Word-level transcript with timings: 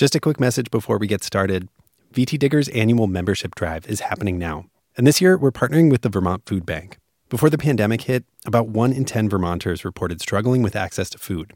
Just 0.00 0.14
a 0.14 0.20
quick 0.20 0.40
message 0.40 0.70
before 0.70 0.96
we 0.96 1.06
get 1.06 1.22
started. 1.22 1.68
VT 2.14 2.38
Digger's 2.38 2.68
annual 2.68 3.06
membership 3.06 3.54
drive 3.54 3.86
is 3.86 4.00
happening 4.00 4.38
now. 4.38 4.64
And 4.96 5.06
this 5.06 5.20
year, 5.20 5.36
we're 5.36 5.50
partnering 5.50 5.90
with 5.90 6.00
the 6.00 6.08
Vermont 6.08 6.46
Food 6.46 6.64
Bank. 6.64 6.96
Before 7.28 7.50
the 7.50 7.58
pandemic 7.58 8.00
hit, 8.00 8.24
about 8.46 8.68
1 8.68 8.94
in 8.94 9.04
10 9.04 9.28
Vermonters 9.28 9.84
reported 9.84 10.22
struggling 10.22 10.62
with 10.62 10.74
access 10.74 11.10
to 11.10 11.18
food. 11.18 11.52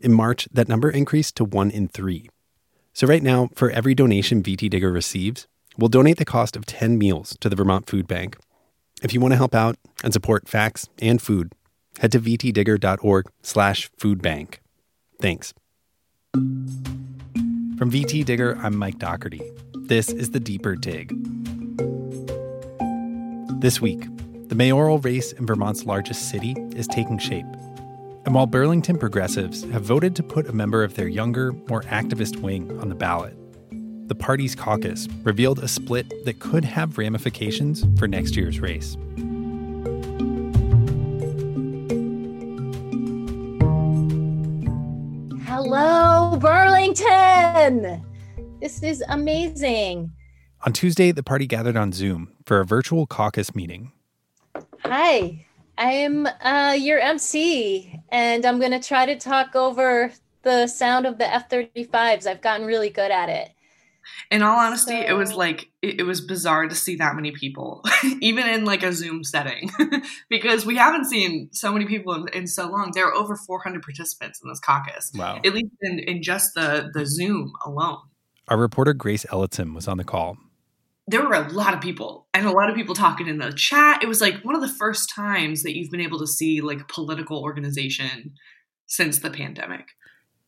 In 0.00 0.12
March, 0.12 0.48
that 0.50 0.66
number 0.66 0.90
increased 0.90 1.36
to 1.36 1.44
1 1.44 1.70
in 1.70 1.86
3. 1.86 2.28
So, 2.92 3.06
right 3.06 3.22
now, 3.22 3.50
for 3.54 3.70
every 3.70 3.94
donation 3.94 4.42
VT 4.42 4.68
Digger 4.68 4.90
receives, 4.90 5.46
we'll 5.78 5.86
donate 5.86 6.16
the 6.16 6.24
cost 6.24 6.56
of 6.56 6.66
10 6.66 6.98
meals 6.98 7.36
to 7.38 7.48
the 7.48 7.54
Vermont 7.54 7.88
Food 7.88 8.08
Bank. 8.08 8.36
If 9.00 9.14
you 9.14 9.20
want 9.20 9.30
to 9.30 9.38
help 9.38 9.54
out 9.54 9.76
and 10.02 10.12
support 10.12 10.48
facts 10.48 10.88
and 11.00 11.22
food, 11.22 11.52
head 12.00 12.10
to 12.10 12.18
vtdigger.org 12.18 13.26
slash 13.42 13.88
foodbank. 13.96 14.56
Thanks. 15.20 15.54
From 17.78 17.90
VT 17.90 18.24
Digger, 18.24 18.56
I'm 18.62 18.74
Mike 18.74 18.98
Dougherty. 18.98 19.42
This 19.74 20.08
is 20.08 20.30
the 20.30 20.40
Deeper 20.40 20.76
Dig. 20.76 21.12
This 23.60 23.82
week, 23.82 24.06
the 24.48 24.54
mayoral 24.54 24.98
race 25.00 25.32
in 25.32 25.44
Vermont's 25.44 25.84
largest 25.84 26.30
city 26.30 26.56
is 26.74 26.86
taking 26.86 27.18
shape. 27.18 27.44
And 28.24 28.34
while 28.34 28.46
Burlington 28.46 28.96
progressives 28.96 29.64
have 29.72 29.82
voted 29.82 30.16
to 30.16 30.22
put 30.22 30.48
a 30.48 30.54
member 30.54 30.84
of 30.84 30.94
their 30.94 31.06
younger, 31.06 31.52
more 31.68 31.82
activist 31.82 32.40
wing 32.40 32.80
on 32.80 32.88
the 32.88 32.94
ballot, 32.94 33.36
the 34.08 34.14
party's 34.14 34.54
caucus 34.54 35.06
revealed 35.22 35.58
a 35.58 35.68
split 35.68 36.24
that 36.24 36.40
could 36.40 36.64
have 36.64 36.96
ramifications 36.96 37.84
for 37.98 38.08
next 38.08 38.36
year's 38.36 38.58
race. 38.58 38.96
Hello, 45.44 46.38
Burlington! 46.40 46.65
This 48.60 48.82
is 48.82 49.02
amazing. 49.08 50.12
On 50.64 50.72
Tuesday, 50.72 51.10
the 51.10 51.22
party 51.22 51.46
gathered 51.46 51.76
on 51.76 51.90
Zoom 51.90 52.32
for 52.44 52.60
a 52.60 52.64
virtual 52.64 53.06
caucus 53.06 53.54
meeting. 53.56 53.90
Hi, 54.84 55.44
I 55.78 55.90
am 55.90 56.26
uh, 56.26 56.76
your 56.78 57.00
MC, 57.00 58.00
and 58.10 58.46
I'm 58.46 58.60
going 58.60 58.70
to 58.70 58.80
try 58.80 59.04
to 59.04 59.16
talk 59.16 59.56
over 59.56 60.12
the 60.42 60.68
sound 60.68 61.06
of 61.06 61.18
the 61.18 61.26
F 61.26 61.48
35s. 61.48 62.26
I've 62.26 62.40
gotten 62.40 62.66
really 62.66 62.90
good 62.90 63.10
at 63.10 63.28
it. 63.28 63.50
In 64.30 64.42
all 64.42 64.58
honesty, 64.58 64.92
so... 64.92 65.06
it 65.06 65.12
was 65.12 65.34
like 65.34 65.70
it, 65.82 66.00
it, 66.00 66.02
was 66.04 66.20
bizarre 66.20 66.68
to 66.68 66.74
see 66.74 66.96
that 66.96 67.14
many 67.14 67.32
people, 67.32 67.84
even 68.20 68.48
in 68.48 68.64
like 68.64 68.82
a 68.82 68.92
Zoom 68.92 69.24
setting, 69.24 69.70
because 70.28 70.66
we 70.66 70.76
haven't 70.76 71.06
seen 71.06 71.48
so 71.52 71.72
many 71.72 71.86
people 71.86 72.14
in, 72.14 72.28
in, 72.28 72.46
so 72.46 72.68
long. 72.68 72.92
There 72.94 73.06
are 73.06 73.14
over 73.14 73.36
400 73.36 73.82
participants 73.82 74.40
in 74.42 74.48
this 74.48 74.60
caucus. 74.60 75.12
Wow! 75.14 75.40
At 75.44 75.54
least 75.54 75.74
in, 75.80 75.98
in 75.98 76.22
just 76.22 76.54
the 76.54 76.90
the 76.92 77.06
Zoom 77.06 77.52
alone. 77.64 77.98
Our 78.48 78.56
reporter 78.56 78.94
Grace 78.94 79.26
Ellison 79.32 79.74
was 79.74 79.88
on 79.88 79.96
the 79.96 80.04
call. 80.04 80.38
There 81.08 81.22
were 81.22 81.34
a 81.34 81.48
lot 81.50 81.74
of 81.74 81.80
people 81.80 82.26
and 82.34 82.46
a 82.46 82.50
lot 82.50 82.68
of 82.68 82.76
people 82.76 82.94
talking 82.94 83.28
in 83.28 83.38
the 83.38 83.52
chat. 83.52 84.02
It 84.02 84.08
was 84.08 84.20
like 84.20 84.44
one 84.44 84.54
of 84.54 84.60
the 84.60 84.68
first 84.68 85.10
times 85.14 85.62
that 85.62 85.76
you've 85.76 85.90
been 85.90 86.00
able 86.00 86.18
to 86.18 86.26
see 86.26 86.60
like 86.60 86.88
political 86.88 87.42
organization 87.42 88.34
since 88.86 89.18
the 89.18 89.30
pandemic. 89.30 89.88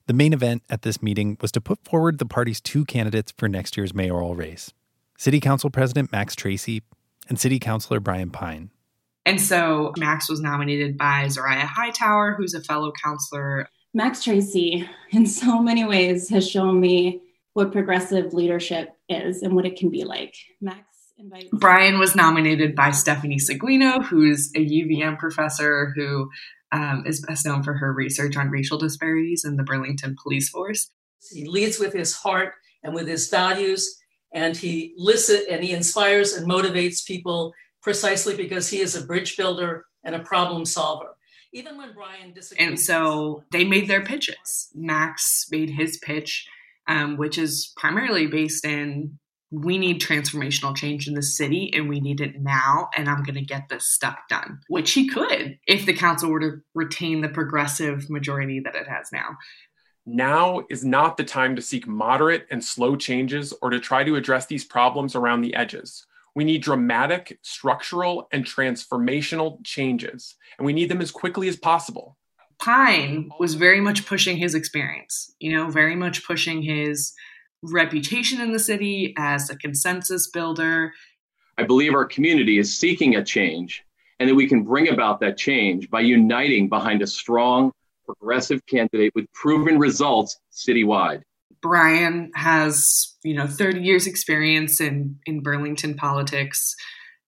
The 0.08 0.14
main 0.14 0.32
event 0.32 0.62
at 0.70 0.80
this 0.80 1.02
meeting 1.02 1.36
was 1.42 1.52
to 1.52 1.60
put 1.60 1.84
forward 1.84 2.18
the 2.18 2.24
party's 2.24 2.62
two 2.62 2.86
candidates 2.86 3.30
for 3.36 3.46
next 3.46 3.76
year's 3.76 3.92
mayoral 3.92 4.34
race 4.34 4.72
City 5.18 5.38
Council 5.38 5.68
President 5.68 6.10
Max 6.10 6.34
Tracy 6.34 6.82
and 7.28 7.38
City 7.38 7.58
Councilor 7.58 8.00
Brian 8.00 8.30
Pine. 8.30 8.70
And 9.26 9.38
so 9.38 9.92
Max 9.98 10.26
was 10.30 10.40
nominated 10.40 10.96
by 10.96 11.26
Zoraya 11.26 11.66
Hightower, 11.66 12.36
who's 12.38 12.54
a 12.54 12.62
fellow 12.62 12.90
councilor. 13.04 13.68
Max 13.92 14.24
Tracy, 14.24 14.88
in 15.10 15.26
so 15.26 15.60
many 15.60 15.84
ways, 15.84 16.30
has 16.30 16.48
shown 16.48 16.80
me 16.80 17.20
what 17.52 17.70
progressive 17.70 18.32
leadership 18.32 18.96
is 19.10 19.42
and 19.42 19.54
what 19.54 19.66
it 19.66 19.76
can 19.76 19.90
be 19.90 20.04
like. 20.04 20.34
Max 20.62 20.87
invites. 21.18 21.48
Brian 21.52 21.98
was 21.98 22.14
nominated 22.14 22.74
by 22.74 22.90
Stephanie 22.90 23.38
Seguino, 23.38 24.04
who's 24.04 24.50
a 24.54 24.64
UVM 24.64 25.18
professor 25.18 25.92
who 25.96 26.30
um, 26.72 27.04
is 27.06 27.20
best 27.20 27.46
known 27.46 27.62
for 27.62 27.74
her 27.74 27.92
research 27.92 28.36
on 28.36 28.50
racial 28.50 28.78
disparities 28.78 29.44
in 29.44 29.56
the 29.56 29.62
Burlington 29.62 30.16
police 30.22 30.48
force. 30.48 30.90
He 31.30 31.46
leads 31.46 31.78
with 31.78 31.92
his 31.92 32.14
heart 32.14 32.54
and 32.82 32.94
with 32.94 33.08
his 33.08 33.28
values, 33.28 33.98
and 34.32 34.56
he 34.56 34.94
listens 34.96 35.46
and 35.50 35.62
he 35.62 35.72
inspires 35.72 36.34
and 36.34 36.48
motivates 36.48 37.04
people 37.06 37.52
precisely 37.82 38.36
because 38.36 38.68
he 38.68 38.80
is 38.80 38.94
a 38.94 39.04
bridge 39.04 39.36
builder 39.36 39.86
and 40.04 40.14
a 40.14 40.20
problem 40.20 40.64
solver. 40.64 41.16
Even 41.52 41.78
when 41.78 41.94
Brian 41.94 42.34
disagrees. 42.34 42.68
And 42.68 42.78
so 42.78 43.44
they 43.50 43.64
made 43.64 43.88
their 43.88 44.04
pitches. 44.04 44.68
Max 44.74 45.46
made 45.50 45.70
his 45.70 45.96
pitch, 45.96 46.46
um, 46.86 47.16
which 47.16 47.38
is 47.38 47.72
primarily 47.76 48.26
based 48.26 48.66
in 48.66 49.18
we 49.50 49.78
need 49.78 50.00
transformational 50.00 50.76
change 50.76 51.08
in 51.08 51.14
the 51.14 51.22
city 51.22 51.70
and 51.74 51.88
we 51.88 52.00
need 52.00 52.20
it 52.20 52.40
now 52.40 52.88
and 52.96 53.08
i'm 53.08 53.22
going 53.22 53.34
to 53.34 53.40
get 53.40 53.68
this 53.68 53.86
stuff 53.86 54.18
done 54.28 54.60
which 54.68 54.92
he 54.92 55.08
could 55.08 55.58
if 55.66 55.86
the 55.86 55.94
council 55.94 56.30
were 56.30 56.40
to 56.40 56.60
retain 56.74 57.20
the 57.20 57.28
progressive 57.28 58.08
majority 58.10 58.60
that 58.60 58.74
it 58.74 58.88
has 58.88 59.10
now. 59.12 59.36
Now 60.06 60.64
is 60.70 60.84
not 60.84 61.16
the 61.16 61.24
time 61.24 61.54
to 61.56 61.62
seek 61.62 61.86
moderate 61.86 62.46
and 62.50 62.64
slow 62.64 62.96
changes 62.96 63.52
or 63.60 63.70
to 63.70 63.78
try 63.78 64.04
to 64.04 64.16
address 64.16 64.46
these 64.46 64.64
problems 64.64 65.14
around 65.14 65.42
the 65.42 65.54
edges. 65.54 66.06
We 66.34 66.44
need 66.44 66.62
dramatic 66.62 67.38
structural 67.42 68.28
and 68.32 68.44
transformational 68.44 69.62
changes 69.64 70.36
and 70.58 70.64
we 70.64 70.72
need 70.72 70.88
them 70.88 71.02
as 71.02 71.10
quickly 71.10 71.48
as 71.48 71.56
possible. 71.56 72.16
Pine 72.58 73.30
was 73.38 73.54
very 73.54 73.80
much 73.80 74.06
pushing 74.06 74.36
his 74.36 74.54
experience 74.54 75.34
you 75.38 75.52
know 75.52 75.70
very 75.70 75.94
much 75.94 76.26
pushing 76.26 76.62
his 76.62 77.12
reputation 77.62 78.40
in 78.40 78.52
the 78.52 78.58
city 78.58 79.14
as 79.16 79.50
a 79.50 79.56
consensus 79.56 80.28
builder. 80.30 80.92
I 81.56 81.64
believe 81.64 81.94
our 81.94 82.04
community 82.04 82.58
is 82.58 82.76
seeking 82.76 83.16
a 83.16 83.24
change 83.24 83.84
and 84.20 84.28
that 84.28 84.34
we 84.34 84.48
can 84.48 84.62
bring 84.62 84.88
about 84.88 85.20
that 85.20 85.36
change 85.36 85.90
by 85.90 86.00
uniting 86.00 86.68
behind 86.68 87.02
a 87.02 87.06
strong, 87.06 87.72
progressive 88.04 88.64
candidate 88.66 89.12
with 89.14 89.26
proven 89.32 89.78
results 89.78 90.38
citywide. 90.52 91.22
Brian 91.60 92.30
has, 92.34 93.16
you 93.24 93.34
know, 93.34 93.46
30 93.46 93.80
years 93.80 94.06
experience 94.06 94.80
in 94.80 95.18
in 95.26 95.42
Burlington 95.42 95.94
politics 95.94 96.74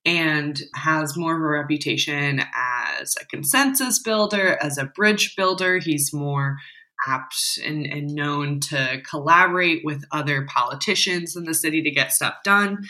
and 0.05 0.63
has 0.75 1.17
more 1.17 1.37
of 1.37 1.43
a 1.43 1.45
reputation 1.45 2.41
as 2.41 3.15
a 3.21 3.27
consensus 3.27 3.99
builder, 3.99 4.57
as 4.63 4.79
a 4.79 4.87
bridge 4.87 5.35
builder. 5.37 5.79
He's 5.79 6.13
more 6.13 6.57
and, 7.07 7.87
and 7.87 8.15
known 8.15 8.61
to 8.61 9.01
collaborate 9.09 9.85
with 9.85 10.05
other 10.13 10.47
politicians 10.47 11.37
in 11.37 11.45
the 11.45 11.55
city 11.55 11.83
to 11.83 11.91
get 11.91 12.13
stuff 12.13 12.35
done. 12.45 12.85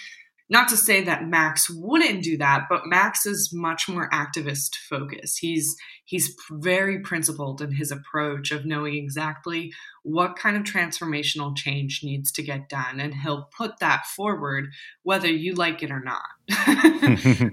Not 0.51 0.69
to 0.71 0.77
say 0.77 1.05
that 1.05 1.29
Max 1.29 1.71
wouldn't 1.71 2.25
do 2.25 2.37
that, 2.39 2.67
but 2.69 2.87
Max 2.87 3.25
is 3.25 3.53
much 3.53 3.89
more 3.89 4.11
activist 4.11 4.75
focused. 4.75 5.39
He's 5.39 5.77
he's 6.05 6.37
very 6.51 6.99
principled 6.99 7.63
in 7.63 7.71
his 7.71 7.93
approach 7.93 8.51
of 8.51 8.67
knowing 8.67 8.97
exactly 8.97 9.73
what 10.03 10.35
kind 10.35 10.57
of 10.57 10.65
transformational 10.65 11.57
change 11.57 12.03
needs 12.03 12.33
to 12.33 12.43
get 12.43 12.69
done, 12.69 12.99
and 12.99 13.15
he'll 13.15 13.49
put 13.57 13.79
that 13.79 14.07
forward 14.07 14.71
whether 15.05 15.29
you 15.29 15.55
like 15.55 15.85
it 15.85 15.93
or 15.93 16.01
not. 16.01 17.53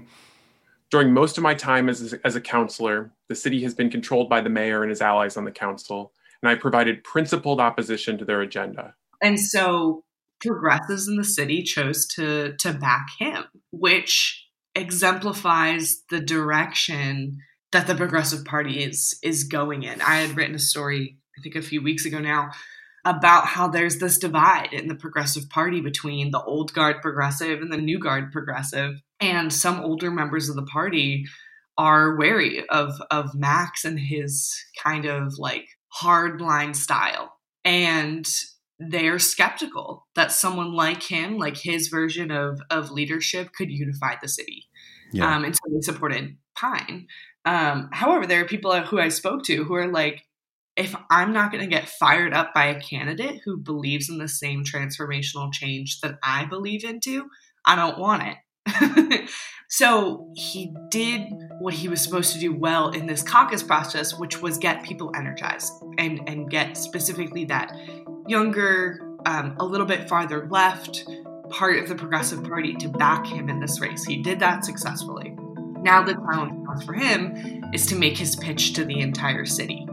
During 0.90 1.12
most 1.12 1.36
of 1.36 1.44
my 1.44 1.54
time 1.54 1.88
as, 1.88 2.14
as 2.24 2.34
a 2.34 2.40
councilor, 2.40 3.12
the 3.28 3.34
city 3.34 3.62
has 3.62 3.74
been 3.74 3.90
controlled 3.90 4.28
by 4.28 4.40
the 4.40 4.48
mayor 4.48 4.82
and 4.82 4.90
his 4.90 5.02
allies 5.02 5.36
on 5.36 5.44
the 5.44 5.52
council 5.52 6.12
and 6.42 6.50
I 6.50 6.54
provided 6.54 7.04
principled 7.04 7.60
opposition 7.60 8.18
to 8.18 8.24
their 8.24 8.40
agenda. 8.40 8.94
And 9.22 9.38
so 9.40 10.04
progressives 10.40 11.08
in 11.08 11.16
the 11.16 11.24
city 11.24 11.62
chose 11.62 12.06
to 12.06 12.54
to 12.58 12.72
back 12.72 13.08
him, 13.18 13.44
which 13.72 14.46
exemplifies 14.74 16.02
the 16.10 16.20
direction 16.20 17.38
that 17.72 17.86
the 17.86 17.94
Progressive 17.94 18.44
Party 18.44 18.82
is 18.82 19.18
is 19.22 19.44
going 19.44 19.82
in. 19.82 20.00
I 20.00 20.16
had 20.16 20.36
written 20.36 20.54
a 20.54 20.60
story, 20.60 21.18
I 21.38 21.42
think 21.42 21.56
a 21.56 21.62
few 21.62 21.82
weeks 21.82 22.04
ago 22.04 22.18
now, 22.18 22.50
about 23.04 23.46
how 23.46 23.68
there's 23.68 23.98
this 23.98 24.18
divide 24.18 24.72
in 24.72 24.88
the 24.88 24.94
Progressive 24.94 25.48
Party 25.50 25.80
between 25.80 26.30
the 26.30 26.42
old 26.42 26.72
guard 26.72 27.02
progressive 27.02 27.60
and 27.60 27.72
the 27.72 27.76
new 27.76 27.98
guard 27.98 28.32
progressive. 28.32 29.00
And 29.20 29.52
some 29.52 29.80
older 29.80 30.10
members 30.10 30.48
of 30.48 30.56
the 30.56 30.62
party 30.62 31.26
are 31.76 32.16
wary 32.16 32.66
of 32.68 33.00
of 33.10 33.34
Max 33.34 33.84
and 33.84 33.98
his 33.98 34.54
kind 34.82 35.04
of 35.04 35.38
like 35.38 35.66
hardline 36.02 36.74
style. 36.74 37.34
And 37.64 38.28
they're 38.78 39.18
skeptical 39.18 40.06
that 40.14 40.32
someone 40.32 40.72
like 40.72 41.02
him, 41.02 41.36
like 41.38 41.56
his 41.56 41.88
version 41.88 42.30
of, 42.30 42.60
of 42.70 42.90
leadership, 42.90 43.52
could 43.52 43.70
unify 43.70 44.14
the 44.20 44.28
city. 44.28 44.68
Yeah. 45.12 45.34
Um, 45.34 45.44
and 45.44 45.54
so 45.54 45.60
they 45.72 45.80
supported 45.80 46.36
Pine. 46.56 47.06
Um, 47.44 47.88
however, 47.92 48.26
there 48.26 48.42
are 48.42 48.46
people 48.46 48.78
who 48.82 49.00
I 49.00 49.08
spoke 49.08 49.42
to 49.44 49.64
who 49.64 49.74
are 49.74 49.90
like, 49.90 50.24
if 50.76 50.94
I'm 51.10 51.32
not 51.32 51.50
going 51.50 51.62
to 51.62 51.70
get 51.70 51.88
fired 51.88 52.32
up 52.32 52.54
by 52.54 52.66
a 52.66 52.80
candidate 52.80 53.40
who 53.44 53.56
believes 53.56 54.08
in 54.08 54.18
the 54.18 54.28
same 54.28 54.62
transformational 54.64 55.52
change 55.52 56.00
that 56.02 56.18
I 56.22 56.44
believe 56.44 56.84
into, 56.84 57.26
I 57.66 57.74
don't 57.74 57.98
want 57.98 58.22
it. 58.22 58.36
So 59.70 60.26
he 60.34 60.74
did 60.88 61.28
what 61.60 61.74
he 61.74 61.88
was 61.88 62.00
supposed 62.00 62.32
to 62.32 62.38
do 62.38 62.54
well 62.54 62.90
in 62.90 63.06
this 63.06 63.22
caucus 63.22 63.62
process, 63.62 64.18
which 64.18 64.40
was 64.40 64.56
get 64.56 64.82
people 64.82 65.12
energized 65.14 65.70
and, 65.98 66.26
and 66.26 66.50
get 66.50 66.76
specifically 66.78 67.44
that 67.46 67.70
younger 68.26 68.98
um, 69.26 69.56
a 69.58 69.64
little 69.64 69.86
bit 69.86 70.08
farther 70.08 70.48
left 70.50 71.04
part 71.50 71.78
of 71.78 71.88
the 71.88 71.94
Progressive 71.94 72.42
Party 72.44 72.74
to 72.76 72.88
back 72.88 73.26
him 73.26 73.50
in 73.50 73.60
this 73.60 73.78
race. 73.78 74.04
He 74.04 74.22
did 74.22 74.40
that 74.40 74.64
successfully. 74.64 75.36
Now 75.82 76.02
the 76.02 76.14
challenge 76.14 76.54
for 76.84 76.94
him 76.94 77.62
is 77.74 77.86
to 77.86 77.96
make 77.96 78.16
his 78.16 78.36
pitch 78.36 78.72
to 78.74 78.84
the 78.84 79.00
entire 79.00 79.44
city. 79.44 79.86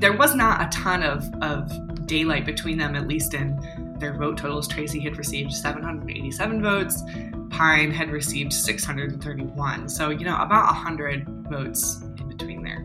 There 0.00 0.16
was 0.16 0.34
not 0.34 0.62
a 0.62 0.68
ton 0.70 1.02
of, 1.02 1.32
of 1.42 2.06
daylight 2.06 2.44
between 2.44 2.78
them, 2.78 2.94
at 2.94 3.08
least 3.08 3.34
in 3.34 3.58
their 4.00 4.16
vote 4.16 4.38
totals. 4.38 4.68
Tracy 4.68 5.00
had 5.00 5.16
received 5.16 5.52
787 5.52 6.62
votes, 6.62 7.02
Pine 7.50 7.90
had 7.90 8.10
received 8.10 8.52
631. 8.52 9.88
So, 9.88 10.10
you 10.10 10.24
know, 10.24 10.36
about 10.36 10.66
100 10.66 11.26
votes 11.50 12.00
in 12.18 12.28
between 12.28 12.62
there. 12.62 12.84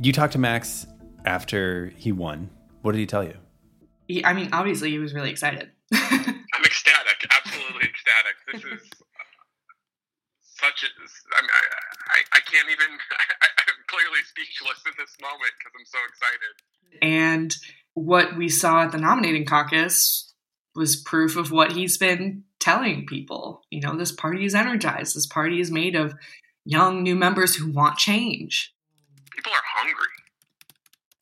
You 0.00 0.12
talked 0.12 0.32
to 0.34 0.38
Max 0.38 0.86
after 1.24 1.92
he 1.96 2.12
won. 2.12 2.50
What 2.82 2.92
did 2.92 2.98
he 2.98 3.06
tell 3.06 3.24
you? 3.24 3.34
He, 4.06 4.24
I 4.24 4.34
mean, 4.34 4.50
obviously, 4.52 4.90
he 4.90 4.98
was 4.98 5.14
really 5.14 5.30
excited. 5.30 5.70
I'm 5.94 6.64
ecstatic, 6.64 7.24
absolutely 7.32 7.88
ecstatic. 7.88 8.36
This 8.52 8.62
is 8.68 8.84
uh, 8.84 9.24
such 10.44 10.84
a. 10.84 10.88
I, 10.92 11.40
mean, 11.40 11.50
I, 11.50 11.62
I, 12.12 12.18
I 12.36 12.40
can't 12.44 12.68
even. 12.68 12.90
I, 13.40 13.46
I'm 13.64 13.80
clearly 13.88 14.20
speechless 14.28 14.84
in 14.84 14.92
this 15.00 15.16
moment 15.24 15.56
because 15.56 15.72
I'm 15.72 15.88
so 15.88 16.00
excited. 16.04 16.54
And 17.02 17.54
what 17.94 18.36
we 18.36 18.48
saw 18.48 18.82
at 18.82 18.92
the 18.92 18.98
nominating 18.98 19.46
caucus 19.46 20.32
was 20.74 20.96
proof 20.96 21.36
of 21.36 21.52
what 21.52 21.72
he's 21.72 21.98
been 21.98 22.44
telling 22.58 23.06
people. 23.06 23.62
You 23.70 23.80
know, 23.80 23.96
this 23.96 24.12
party 24.12 24.44
is 24.44 24.54
energized. 24.54 25.14
This 25.14 25.26
party 25.26 25.60
is 25.60 25.70
made 25.70 25.94
of 25.94 26.14
young 26.64 27.02
new 27.02 27.14
members 27.14 27.54
who 27.54 27.70
want 27.70 27.98
change. 27.98 28.74
People 29.30 29.52
are 29.52 29.68
hungry. 29.76 30.14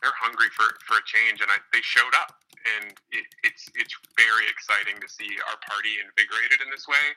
They're 0.00 0.19
hungry 0.20 0.49
for, 0.56 0.64
for 0.87 0.99
a 0.99 1.05
change, 1.05 1.41
and 1.41 1.50
I, 1.50 1.59
they 1.73 1.82
showed 1.82 2.15
up. 2.15 2.35
And 2.79 2.94
it, 3.11 3.26
it's 3.43 3.67
it's 3.75 3.94
very 4.17 4.47
exciting 4.47 5.00
to 5.03 5.08
see 5.08 5.26
our 5.50 5.58
party 5.67 5.99
invigorated 5.99 6.62
in 6.62 6.70
this 6.70 6.87
way, 6.87 7.11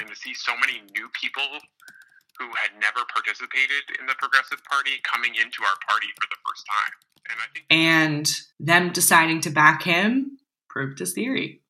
and 0.00 0.08
to 0.08 0.16
see 0.16 0.34
so 0.34 0.56
many 0.58 0.82
new 0.90 1.08
people 1.14 1.46
who 2.38 2.46
had 2.46 2.80
never 2.80 3.04
participated 3.12 3.98
in 3.98 4.06
the 4.06 4.14
Progressive 4.18 4.62
Party 4.64 4.92
coming 5.02 5.34
into 5.34 5.62
our 5.62 5.76
party 5.88 6.06
for 6.14 6.26
the 6.30 6.36
first 6.46 6.64
time. 6.66 6.92
And 7.30 7.38
I 7.40 7.46
think 7.52 7.66
and 7.70 8.26
them 8.58 8.92
deciding 8.92 9.40
to 9.42 9.50
back 9.50 9.82
him 9.82 10.38
proved 10.68 10.98
his 10.98 11.12
theory. 11.12 11.60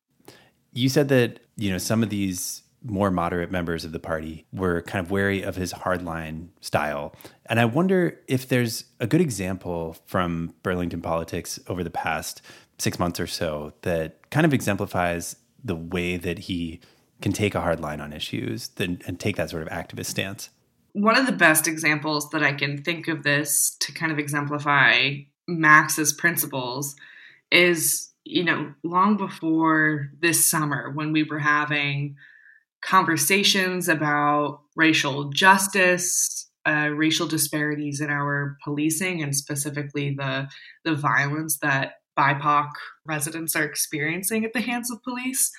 You 0.71 0.89
said 0.89 1.09
that, 1.09 1.39
you 1.57 1.71
know, 1.71 1.77
some 1.77 2.03
of 2.03 2.09
these 2.09 2.63
more 2.83 3.11
moderate 3.11 3.51
members 3.51 3.83
of 3.83 3.91
the 3.91 3.99
party 3.99 4.45
were 4.53 4.81
kind 4.83 5.03
of 5.03 5.11
wary 5.11 5.41
of 5.41 5.55
his 5.55 5.73
hardline 5.73 6.47
style. 6.61 7.13
And 7.47 7.59
I 7.59 7.65
wonder 7.65 8.19
if 8.27 8.47
there's 8.47 8.85
a 8.99 9.07
good 9.07 9.19
example 9.19 9.97
from 10.05 10.53
Burlington 10.63 11.01
politics 11.01 11.59
over 11.67 11.83
the 11.83 11.89
past 11.89 12.41
six 12.77 12.97
months 12.97 13.19
or 13.19 13.27
so 13.27 13.73
that 13.81 14.29
kind 14.29 14.45
of 14.45 14.53
exemplifies 14.53 15.35
the 15.61 15.75
way 15.75 16.15
that 16.15 16.39
he 16.39 16.79
can 17.21 17.33
take 17.33 17.53
a 17.53 17.59
hard 17.59 17.81
line 17.81 17.99
on 17.99 18.13
issues 18.13 18.69
and 18.77 19.19
take 19.19 19.35
that 19.35 19.49
sort 19.49 19.63
of 19.63 19.67
activist 19.69 20.05
stance. 20.05 20.49
One 20.93 21.17
of 21.17 21.25
the 21.25 21.31
best 21.31 21.67
examples 21.67 22.29
that 22.31 22.43
I 22.43 22.53
can 22.53 22.81
think 22.81 23.07
of 23.07 23.23
this 23.23 23.75
to 23.81 23.91
kind 23.91 24.11
of 24.11 24.19
exemplify 24.19 25.17
Max's 25.47 26.13
principles 26.13 26.95
is 27.51 28.09
you 28.29 28.43
know, 28.43 28.73
long 28.83 29.17
before 29.17 30.11
this 30.21 30.45
summer 30.45 30.91
when 30.91 31.11
we 31.11 31.23
were 31.23 31.39
having 31.39 32.15
conversations 32.81 33.89
about 33.89 34.61
racial 34.75 35.29
justice, 35.31 36.47
uh, 36.65 36.89
racial 36.93 37.27
disparities 37.27 37.99
in 37.99 38.09
our 38.11 38.57
policing, 38.63 39.23
and 39.23 39.35
specifically 39.35 40.13
the 40.15 40.47
the 40.85 40.93
violence 40.93 41.57
that 41.57 41.93
BIPOC 42.17 42.69
residents 43.05 43.55
are 43.55 43.63
experiencing 43.63 44.45
at 44.45 44.53
the 44.53 44.61
hands 44.61 44.91
of 44.91 45.01
police. 45.01 45.51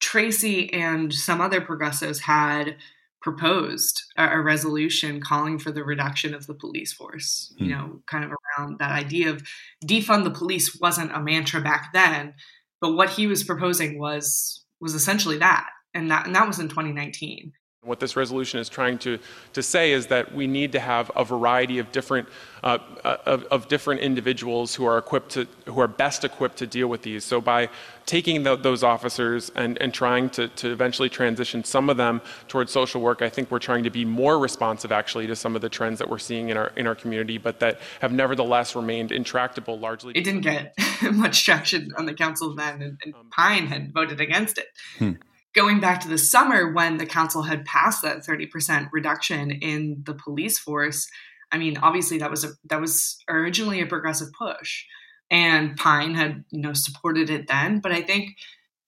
Tracy 0.00 0.72
and 0.72 1.12
some 1.12 1.40
other 1.40 1.60
progressives 1.60 2.20
had 2.20 2.76
proposed 3.22 4.02
a, 4.16 4.40
resolution 4.40 5.20
calling 5.20 5.58
for 5.58 5.70
the 5.70 5.84
reduction 5.84 6.34
of 6.34 6.46
the 6.46 6.54
police 6.54 6.92
force. 6.92 7.54
Hmm. 7.58 7.64
You 7.64 7.70
know, 7.70 8.02
kind 8.06 8.24
of 8.24 8.30
around 8.30 8.78
that 8.80 8.90
idea 8.90 9.30
of 9.30 9.42
defund 9.84 10.24
the 10.24 10.30
police 10.30 10.78
wasn't 10.80 11.14
a 11.14 11.20
mantra 11.20 11.60
back 11.60 11.92
then, 11.92 12.34
but 12.80 12.94
what 12.94 13.10
he 13.10 13.26
was 13.26 13.44
proposing 13.44 13.98
was 13.98 14.64
was 14.80 14.94
essentially 14.94 15.38
that, 15.38 15.68
and 15.94 16.10
that 16.10 16.26
and 16.26 16.34
that 16.34 16.46
was 16.46 16.58
in 16.58 16.68
2019. 16.68 17.52
What 17.84 17.98
this 17.98 18.14
resolution 18.14 18.60
is 18.60 18.68
trying 18.68 18.98
to, 18.98 19.18
to 19.54 19.60
say 19.60 19.90
is 19.90 20.06
that 20.06 20.32
we 20.32 20.46
need 20.46 20.70
to 20.70 20.78
have 20.78 21.10
a 21.16 21.24
variety 21.24 21.80
of 21.80 21.90
different, 21.90 22.28
uh, 22.62 22.78
of, 23.02 23.42
of, 23.46 23.66
different 23.66 24.02
individuals 24.02 24.72
who 24.72 24.84
are 24.84 24.98
equipped 24.98 25.32
to, 25.32 25.48
who 25.66 25.80
are 25.80 25.88
best 25.88 26.22
equipped 26.22 26.58
to 26.58 26.66
deal 26.68 26.86
with 26.86 27.02
these. 27.02 27.24
So 27.24 27.40
by 27.40 27.70
taking 28.06 28.44
the, 28.44 28.54
those 28.54 28.84
officers 28.84 29.50
and, 29.56 29.78
and 29.78 29.92
trying 29.92 30.30
to, 30.30 30.46
to 30.46 30.70
eventually 30.70 31.08
transition 31.08 31.64
some 31.64 31.90
of 31.90 31.96
them 31.96 32.20
towards 32.46 32.70
social 32.70 33.00
work, 33.00 33.20
I 33.20 33.28
think 33.28 33.50
we're 33.50 33.58
trying 33.58 33.82
to 33.82 33.90
be 33.90 34.04
more 34.04 34.38
responsive 34.38 34.92
actually 34.92 35.26
to 35.26 35.34
some 35.34 35.56
of 35.56 35.60
the 35.60 35.68
trends 35.68 35.98
that 35.98 36.08
we're 36.08 36.20
seeing 36.20 36.50
in 36.50 36.56
our, 36.56 36.68
in 36.76 36.86
our 36.86 36.94
community, 36.94 37.36
but 37.36 37.58
that 37.58 37.80
have 38.00 38.12
nevertheless 38.12 38.76
remained 38.76 39.10
intractable 39.10 39.76
largely. 39.76 40.12
It 40.14 40.22
didn't 40.22 40.42
get 40.42 40.72
much 41.12 41.44
traction 41.44 41.88
on 41.98 42.06
the 42.06 42.14
council 42.14 42.54
then, 42.54 42.80
and, 42.80 43.00
and 43.04 43.12
um, 43.12 43.26
Pine 43.32 43.66
had 43.66 43.92
voted 43.92 44.20
against 44.20 44.58
it. 44.58 44.68
Hmm 44.98 45.14
going 45.54 45.80
back 45.80 46.00
to 46.00 46.08
the 46.08 46.18
summer 46.18 46.72
when 46.72 46.96
the 46.96 47.06
council 47.06 47.42
had 47.42 47.64
passed 47.64 48.02
that 48.02 48.24
30% 48.24 48.88
reduction 48.92 49.50
in 49.50 50.02
the 50.04 50.14
police 50.14 50.58
force 50.58 51.08
i 51.50 51.58
mean 51.58 51.76
obviously 51.78 52.18
that 52.18 52.30
was 52.30 52.44
a 52.44 52.48
that 52.64 52.80
was 52.80 53.18
originally 53.28 53.80
a 53.80 53.86
progressive 53.86 54.32
push. 54.32 54.84
And 55.30 55.76
pine 55.76 56.14
had 56.14 56.44
you 56.50 56.60
know 56.60 56.74
supported 56.74 57.30
it 57.30 57.48
then. 57.48 57.80
But 57.80 57.92
i 57.92 58.02
think 58.02 58.36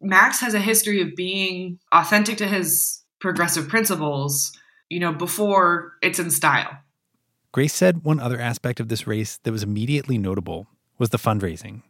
max 0.01 0.41
has 0.41 0.55
a 0.55 0.61
history 0.61 1.01
of 1.01 1.17
being 1.17 1.79
authentic 1.93 2.37
to 2.39 2.47
his 2.47 3.03
progressive 3.21 3.69
principles 3.69 4.53
you 4.91 5.01
know 5.01 5.13
before 5.13 5.93
it's 6.03 6.19
in 6.19 6.31
style. 6.31 6.79
Grace 7.53 7.75
said 7.75 8.03
one 8.03 8.19
other 8.19 8.41
aspect 8.41 8.81
of 8.81 8.89
this 8.89 9.07
race 9.07 9.39
that 9.45 9.53
was 9.53 9.63
immediately 9.63 10.19
notable 10.19 10.67
was 10.99 11.11
the 11.11 11.19
fundraising. 11.19 11.83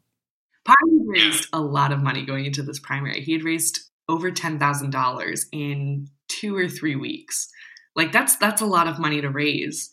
Pine 0.65 1.06
raised 1.06 1.49
a 1.53 1.61
lot 1.61 1.93
of 1.93 2.03
money 2.03 2.25
going 2.25 2.44
into 2.44 2.62
this 2.62 2.79
primary. 2.79 3.23
He 3.23 3.32
had 3.32 3.44
raised 3.44 3.81
over 4.08 4.30
$10,000 4.30 5.44
in 5.52 6.08
2 6.28 6.56
or 6.56 6.68
3 6.68 6.96
weeks. 6.96 7.48
Like 7.96 8.12
that's 8.12 8.36
that's 8.36 8.60
a 8.60 8.66
lot 8.66 8.88
of 8.88 8.98
money 8.98 9.20
to 9.20 9.30
raise 9.30 9.92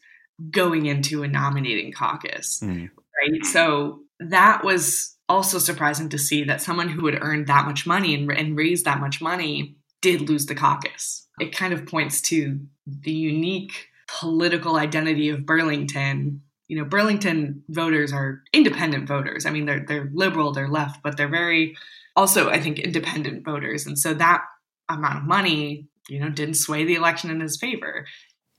going 0.49 0.87
into 0.87 1.23
a 1.23 1.27
nominating 1.27 1.91
caucus. 1.91 2.59
Mm. 2.63 2.89
Right? 3.21 3.45
So 3.45 3.99
that 4.19 4.63
was 4.63 5.15
also 5.29 5.59
surprising 5.59 6.09
to 6.09 6.17
see 6.17 6.43
that 6.45 6.61
someone 6.61 6.89
who 6.89 7.05
had 7.05 7.19
earned 7.21 7.47
that 7.47 7.65
much 7.65 7.85
money 7.85 8.15
and, 8.15 8.31
and 8.31 8.57
raised 8.57 8.85
that 8.85 8.99
much 8.99 9.21
money 9.21 9.77
did 10.01 10.29
lose 10.29 10.47
the 10.47 10.55
caucus. 10.55 11.27
It 11.39 11.55
kind 11.55 11.73
of 11.73 11.85
points 11.85 12.21
to 12.23 12.59
the 12.85 13.11
unique 13.11 13.87
political 14.19 14.75
identity 14.75 15.29
of 15.29 15.45
Burlington. 15.45 16.41
You 16.71 16.77
know, 16.77 16.85
Burlington 16.85 17.65
voters 17.67 18.13
are 18.13 18.43
independent 18.53 19.05
voters. 19.05 19.45
I 19.45 19.49
mean, 19.49 19.65
they're 19.65 19.83
they're 19.85 20.09
liberal, 20.13 20.53
they're 20.53 20.69
left, 20.69 21.03
but 21.03 21.17
they're 21.17 21.27
very 21.27 21.75
also, 22.15 22.49
I 22.49 22.61
think, 22.61 22.79
independent 22.79 23.43
voters. 23.43 23.85
And 23.85 23.99
so 23.99 24.13
that 24.13 24.45
amount 24.87 25.17
of 25.17 25.23
money, 25.25 25.89
you 26.07 26.17
know, 26.17 26.29
didn't 26.29 26.55
sway 26.55 26.85
the 26.85 26.95
election 26.95 27.29
in 27.29 27.41
his 27.41 27.57
favor. 27.59 28.05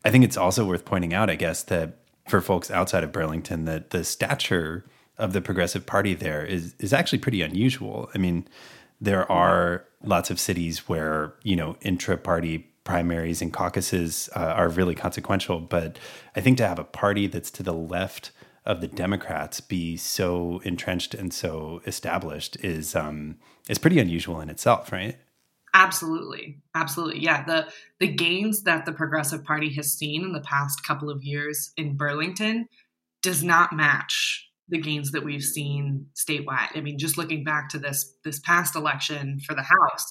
I 0.04 0.10
think 0.10 0.24
it's 0.24 0.36
also 0.36 0.66
worth 0.66 0.84
pointing 0.84 1.14
out, 1.14 1.30
I 1.30 1.36
guess, 1.36 1.62
that 1.62 2.00
for 2.28 2.42
folks 2.42 2.70
outside 2.70 3.02
of 3.02 3.12
Burlington, 3.12 3.64
that 3.64 3.90
the 3.90 4.04
stature 4.04 4.84
of 5.16 5.32
the 5.32 5.40
Progressive 5.40 5.86
Party 5.86 6.12
there 6.12 6.44
is 6.44 6.74
is 6.78 6.92
actually 6.92 7.20
pretty 7.20 7.40
unusual. 7.40 8.10
I 8.14 8.18
mean, 8.18 8.46
there 9.00 9.30
are 9.32 9.86
lots 10.04 10.30
of 10.30 10.38
cities 10.38 10.86
where 10.86 11.32
you 11.44 11.56
know 11.56 11.78
intra-party 11.80 12.71
primaries 12.84 13.40
and 13.40 13.52
caucuses 13.52 14.28
uh, 14.34 14.40
are 14.40 14.68
really 14.68 14.94
consequential, 14.94 15.60
but 15.60 15.98
I 16.34 16.40
think 16.40 16.58
to 16.58 16.66
have 16.66 16.78
a 16.78 16.84
party 16.84 17.26
that's 17.26 17.50
to 17.52 17.62
the 17.62 17.72
left 17.74 18.32
of 18.64 18.80
the 18.80 18.88
Democrats 18.88 19.60
be 19.60 19.96
so 19.96 20.60
entrenched 20.64 21.14
and 21.14 21.32
so 21.32 21.80
established 21.86 22.56
is 22.64 22.94
um, 22.94 23.36
is 23.68 23.78
pretty 23.78 23.98
unusual 23.98 24.40
in 24.40 24.48
itself, 24.48 24.92
right? 24.92 25.16
Absolutely, 25.74 26.60
absolutely, 26.74 27.20
yeah. 27.20 27.44
the 27.44 27.66
The 27.98 28.08
gains 28.08 28.62
that 28.64 28.84
the 28.84 28.92
Progressive 28.92 29.42
Party 29.44 29.72
has 29.74 29.92
seen 29.92 30.22
in 30.22 30.32
the 30.32 30.40
past 30.42 30.84
couple 30.86 31.10
of 31.10 31.24
years 31.24 31.72
in 31.76 31.96
Burlington 31.96 32.66
does 33.22 33.42
not 33.42 33.72
match 33.72 34.48
the 34.68 34.78
gains 34.78 35.12
that 35.12 35.24
we've 35.24 35.42
seen 35.42 36.06
statewide. 36.14 36.68
I 36.74 36.80
mean, 36.80 36.98
just 36.98 37.18
looking 37.18 37.44
back 37.44 37.68
to 37.70 37.78
this 37.78 38.14
this 38.24 38.38
past 38.40 38.76
election 38.76 39.40
for 39.40 39.54
the 39.54 39.62
House, 39.62 40.06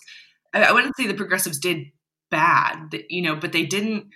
I, 0.53 0.63
I 0.63 0.71
wouldn't 0.71 0.95
say 0.97 1.07
the 1.07 1.13
Progressives 1.13 1.59
did 1.59 1.87
bad, 2.31 3.03
you 3.09 3.21
know, 3.21 3.35
but 3.35 3.51
they 3.51 3.65
didn't 3.65 4.07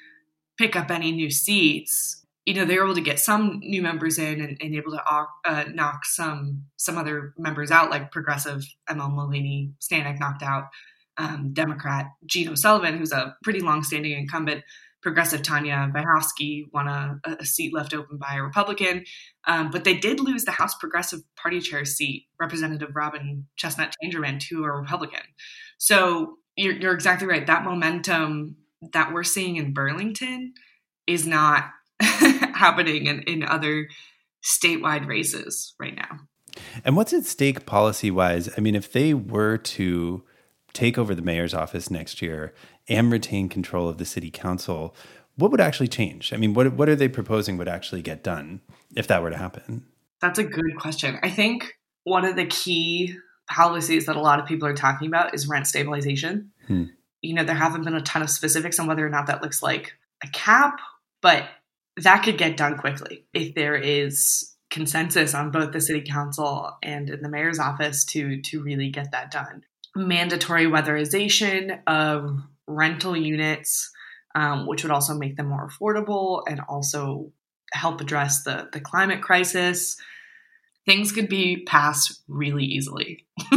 pick 0.58 0.76
up 0.76 0.90
any 0.90 1.12
new 1.12 1.30
seats 1.30 2.26
you 2.46 2.54
know 2.54 2.66
they 2.66 2.78
were 2.78 2.86
able 2.86 2.96
to 2.96 3.02
get 3.02 3.20
some 3.20 3.60
new 3.64 3.82
members 3.82 4.18
in 4.20 4.40
and, 4.40 4.58
and 4.62 4.76
able 4.76 4.92
to 4.92 5.02
uh, 5.46 5.66
knock 5.74 6.06
some 6.06 6.64
some 6.78 6.98
other 6.98 7.34
members 7.38 7.72
out, 7.72 7.90
like 7.90 8.12
progressive 8.12 8.64
Emma 8.88 9.10
Mulvaney 9.10 9.72
Stanak 9.82 10.20
knocked 10.20 10.44
out 10.44 10.66
um, 11.18 11.52
Democrat 11.54 12.08
Jean 12.26 12.50
O'Sullivan, 12.50 12.98
who's 12.98 13.12
a 13.12 13.36
pretty 13.44 13.62
long-standing 13.62 14.12
incumbent. 14.12 14.64
progressive 15.02 15.42
Tanya 15.42 15.92
Vyhovsky 15.94 16.66
won 16.72 16.88
a, 16.88 17.20
a 17.40 17.46
seat 17.46 17.74
left 17.74 17.94
open 17.94 18.18
by 18.18 18.36
a 18.36 18.44
Republican, 18.44 19.06
um, 19.48 19.72
but 19.72 19.84
they 19.84 19.96
did 19.96 20.20
lose 20.20 20.46
the 20.46 20.52
House 20.52 20.76
Progressive 20.76 21.22
Party 21.36 21.60
chair 21.60 21.86
seat, 21.86 22.28
Representative 22.40 22.96
Robin 22.96 23.48
Chesnut 23.60 23.92
Tangerman, 24.04 24.40
to 24.50 24.66
a 24.66 24.72
Republican. 24.72 25.22
So 25.78 26.38
you're, 26.56 26.74
you're 26.74 26.94
exactly 26.94 27.28
right. 27.28 27.46
That 27.46 27.64
momentum 27.64 28.58
that 28.94 29.14
we're 29.14 29.24
seeing 29.24 29.58
in 29.58 29.74
Burlington 29.74 30.54
is 31.08 31.26
not 31.26 31.66
happening 32.00 33.08
in, 33.08 33.22
in 33.24 33.44
other 33.44 33.88
statewide 34.44 35.08
races 35.08 35.74
right 35.80 35.96
now. 35.96 36.20
And 36.84 36.96
what's 36.96 37.14
at 37.14 37.26
stake 37.26 37.66
policy 37.66 38.12
wise? 38.12 38.50
I 38.58 38.62
mean, 38.62 38.76
if 38.76 38.92
they 38.92 39.14
were 39.14 39.58
to 39.58 40.24
take 40.74 40.98
over 40.98 41.16
the 41.16 41.22
mayor's 41.22 41.54
office 41.54 41.90
next 41.90 42.22
year 42.22 42.54
and 42.88 43.12
retain 43.12 43.50
control 43.50 43.90
of 43.90 43.98
the 43.98 44.06
city 44.06 44.32
council, 44.32 44.96
what 45.36 45.52
would 45.52 45.62
actually 45.62 45.88
change? 45.88 46.32
I 46.32 46.38
mean, 46.38 46.54
what 46.54 46.74
what 46.74 46.88
are 46.88 46.96
they 46.96 47.08
proposing 47.08 47.58
would 47.58 47.68
actually 47.68 48.02
get 48.02 48.24
done 48.24 48.62
if 48.96 49.08
that 49.08 49.22
were 49.22 49.30
to 49.30 49.38
happen? 49.38 49.86
That's 50.22 50.40
a 50.40 50.44
good 50.44 50.78
question. 50.80 51.20
I 51.24 51.30
think 51.30 51.74
one 52.04 52.26
of 52.26 52.36
the 52.36 52.46
key 52.46 53.16
policies 53.50 54.06
that 54.06 54.16
a 54.16 54.22
lot 54.22 54.40
of 54.40 54.46
people 54.46 54.68
are 54.68 54.74
talking 54.74 55.08
about 55.08 55.34
is 55.34 55.48
rent 55.48 55.68
stabilization. 55.68 56.52
Hmm. 56.68 56.86
You 57.22 57.34
know, 57.34 57.44
there 57.44 57.56
haven't 57.56 57.84
been 57.84 57.96
a 57.96 58.02
ton 58.02 58.22
of 58.22 58.30
specifics 58.30 58.80
on 58.80 58.88
whether 58.88 59.06
or 59.06 59.10
not 59.10 59.28
that 59.28 59.42
looks 59.42 59.64
like 59.64 59.94
a 60.24 60.28
cap, 60.28 60.80
but 61.22 61.46
that 61.98 62.24
could 62.24 62.38
get 62.38 62.58
done 62.58 62.78
quickly 62.78 63.26
if 63.34 63.56
there 63.56 63.76
is 63.76 64.56
consensus 64.70 65.34
on 65.34 65.52
both 65.52 65.72
the 65.72 65.80
city 65.80 66.02
council 66.02 66.78
and 66.84 67.10
in 67.10 67.22
the 67.22 67.30
mayor's 67.30 67.60
office 67.60 68.04
to 68.04 68.42
to 68.42 68.62
really 68.62 68.90
get 68.90 69.12
that 69.12 69.32
done. 69.32 69.64
Mandatory 69.96 70.66
weatherization 70.66 71.80
of 71.88 72.42
rental 72.68 73.16
units, 73.16 73.92
um, 74.34 74.68
which 74.68 74.84
would 74.84 74.92
also 74.92 75.16
make 75.16 75.38
them 75.38 75.48
more 75.48 75.70
affordable 75.70 76.44
and 76.48 76.60
also 76.68 77.32
help 77.72 78.02
address 78.02 78.44
the 78.44 78.70
the 78.74 78.82
climate 78.82 79.22
crisis. 79.22 79.98
Things 80.86 81.12
could 81.12 81.30
be 81.30 81.64
passed 81.64 82.22
really 82.28 82.64
easily. 82.64 83.26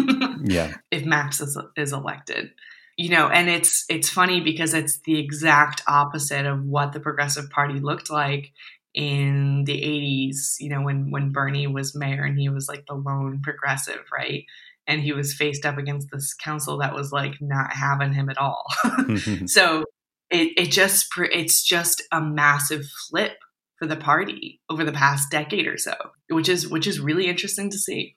yeah, 0.45 0.75
if 0.91 1.05
Max 1.05 1.41
is 1.41 1.59
is 1.77 1.93
elected. 1.93 2.51
You 2.97 3.11
know 3.11 3.29
and 3.29 3.49
it's 3.49 3.85
it's 3.89 4.09
funny 4.09 4.41
because 4.41 4.75
it's 4.75 4.99
the 5.03 5.21
exact 5.21 5.83
opposite 5.87 6.47
of 6.47 6.65
what 6.65 6.93
the 6.93 6.99
progressive 6.99 7.49
party 7.49 7.79
looked 7.79 8.11
like 8.11 8.51
in 8.93 9.63
the 9.65 9.81
80s 9.81 10.57
you 10.59 10.69
know 10.69 10.83
when 10.83 11.13
when 11.13 11.31
bernie 11.31 11.69
was 11.69 11.95
mayor 11.95 12.25
and 12.25 12.37
he 12.37 12.49
was 12.49 12.69
like 12.69 12.87
the 12.87 12.95
lone 12.95 13.41
progressive 13.41 14.01
right? 14.13 14.45
And 14.89 15.03
he 15.03 15.13
was 15.13 15.35
faced 15.35 15.67
up 15.67 15.77
against 15.77 16.09
this 16.11 16.33
council 16.35 16.79
that 16.79 16.95
was 16.95 17.13
like 17.13 17.35
not 17.43 17.73
having 17.73 18.15
him 18.15 18.31
at 18.31 18.39
all. 18.39 18.65
So 19.47 19.85
it, 20.31 20.53
it 20.57 20.71
just 20.71 21.07
it's 21.17 21.63
just 21.63 22.03
a 22.13 22.21
massive 22.21 22.85
flip 23.09 23.37
for 23.79 23.87
the 23.87 23.97
party 23.97 24.61
over 24.69 24.85
the 24.85 24.93
past 24.93 25.31
decade 25.31 25.67
or 25.67 25.79
so 25.79 25.95
which 26.31 26.49
is 26.49 26.69
which 26.69 26.87
is 26.87 27.01
really 27.01 27.27
interesting 27.27 27.71
to 27.71 27.79
see 27.79 28.17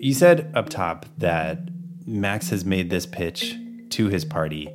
you 0.00 0.14
said 0.14 0.50
up 0.54 0.70
top 0.70 1.04
that 1.18 1.58
Max 2.06 2.48
has 2.50 2.64
made 2.64 2.90
this 2.90 3.06
pitch 3.06 3.54
to 3.90 4.08
his 4.08 4.24
party. 4.24 4.68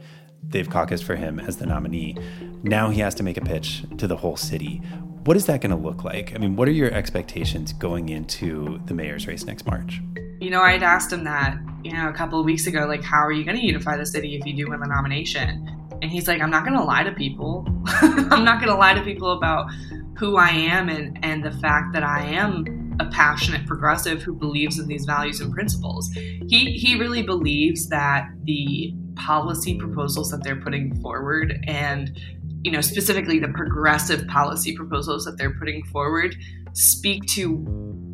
They've 0.43 0.69
caucused 0.69 1.03
for 1.03 1.15
him 1.15 1.39
as 1.39 1.57
the 1.57 1.65
nominee. 1.65 2.15
Now 2.63 2.89
he 2.89 3.01
has 3.01 3.15
to 3.15 3.23
make 3.23 3.37
a 3.37 3.41
pitch 3.41 3.83
to 3.97 4.07
the 4.07 4.15
whole 4.15 4.37
city. 4.37 4.77
What 5.23 5.35
is 5.35 5.47
that 5.47 5.61
going 5.61 5.71
to 5.71 5.77
look 5.77 6.03
like? 6.03 6.35
I 6.35 6.37
mean, 6.37 6.55
what 6.55 6.67
are 6.67 6.71
your 6.71 6.91
expectations 6.91 7.73
going 7.73 8.09
into 8.09 8.79
the 8.85 8.93
mayor's 8.93 9.25
race 9.25 9.45
next 9.45 9.65
March? 9.65 9.99
You 10.39 10.51
know, 10.51 10.61
I'd 10.61 10.83
asked 10.83 11.11
him 11.11 11.23
that, 11.23 11.57
you 11.83 11.91
know, 11.91 12.07
a 12.07 12.13
couple 12.13 12.39
of 12.39 12.45
weeks 12.45 12.67
ago, 12.67 12.85
like, 12.85 13.03
how 13.03 13.25
are 13.25 13.31
you 13.31 13.43
going 13.43 13.57
to 13.57 13.65
unify 13.65 13.97
the 13.97 14.05
city 14.05 14.35
if 14.35 14.45
you 14.45 14.55
do 14.55 14.69
win 14.69 14.79
the 14.79 14.87
nomination? 14.87 15.74
And 16.01 16.11
he's 16.11 16.27
like, 16.27 16.41
I'm 16.41 16.51
not 16.51 16.65
going 16.65 16.77
to 16.77 16.83
lie 16.83 17.03
to 17.03 17.11
people. 17.11 17.65
I'm 17.85 18.43
not 18.43 18.59
going 18.59 18.71
to 18.71 18.77
lie 18.77 18.93
to 18.93 19.01
people 19.01 19.31
about 19.31 19.71
who 20.17 20.37
I 20.37 20.49
am 20.49 20.89
and, 20.89 21.17
and 21.23 21.43
the 21.43 21.51
fact 21.51 21.93
that 21.93 22.03
I 22.03 22.23
am 22.23 22.95
a 22.99 23.05
passionate 23.07 23.65
progressive 23.65 24.21
who 24.21 24.33
believes 24.33 24.79
in 24.79 24.87
these 24.87 25.05
values 25.05 25.41
and 25.41 25.53
principles. 25.53 26.09
He 26.13 26.77
he 26.77 26.97
really 26.97 27.23
believes 27.23 27.89
that 27.89 28.29
the 28.43 28.93
policy 29.15 29.77
proposals 29.77 30.31
that 30.31 30.43
they're 30.43 30.59
putting 30.59 30.95
forward 31.01 31.59
and 31.67 32.17
you 32.63 32.71
know 32.71 32.81
specifically 32.81 33.39
the 33.39 33.49
progressive 33.49 34.27
policy 34.27 34.75
proposals 34.75 35.25
that 35.25 35.37
they're 35.37 35.55
putting 35.55 35.83
forward 35.85 36.35
speak 36.73 37.25
to 37.25 37.65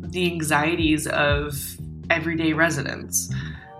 the 0.08 0.30
anxieties 0.30 1.06
of 1.08 1.54
everyday 2.10 2.52
residents 2.52 3.32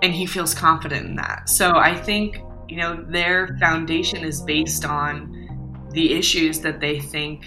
and 0.02 0.12
he 0.12 0.26
feels 0.26 0.52
confident 0.52 1.06
in 1.06 1.16
that. 1.16 1.48
So 1.48 1.76
I 1.76 1.94
think 1.94 2.42
you 2.72 2.78
know 2.78 3.04
their 3.06 3.54
foundation 3.60 4.24
is 4.24 4.40
based 4.40 4.86
on 4.86 5.86
the 5.90 6.14
issues 6.14 6.60
that 6.60 6.80
they 6.80 6.98
think 6.98 7.44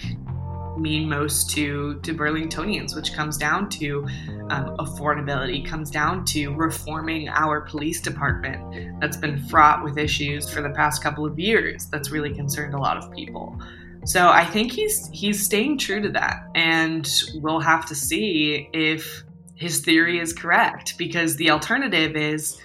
mean 0.78 1.08
most 1.08 1.50
to 1.50 1.98
to 2.02 2.14
Burlingtonians, 2.14 2.94
which 2.94 3.12
comes 3.12 3.36
down 3.36 3.68
to 3.70 4.06
um, 4.50 4.76
affordability, 4.76 5.66
comes 5.66 5.90
down 5.90 6.24
to 6.26 6.54
reforming 6.54 7.28
our 7.28 7.62
police 7.62 8.00
department 8.00 9.00
that's 9.00 9.16
been 9.16 9.36
fraught 9.48 9.82
with 9.82 9.98
issues 9.98 10.48
for 10.48 10.62
the 10.62 10.70
past 10.70 11.02
couple 11.02 11.26
of 11.26 11.40
years. 11.40 11.86
That's 11.86 12.12
really 12.12 12.32
concerned 12.32 12.74
a 12.74 12.78
lot 12.78 12.96
of 12.96 13.10
people. 13.10 13.60
So 14.04 14.28
I 14.28 14.44
think 14.44 14.70
he's 14.70 15.08
he's 15.12 15.44
staying 15.44 15.78
true 15.78 16.00
to 16.02 16.10
that, 16.10 16.46
and 16.54 17.10
we'll 17.42 17.58
have 17.72 17.84
to 17.86 17.96
see 17.96 18.68
if 18.72 19.24
his 19.56 19.80
theory 19.80 20.20
is 20.20 20.32
correct 20.32 20.96
because 20.98 21.34
the 21.34 21.50
alternative 21.50 22.14
is 22.14 22.60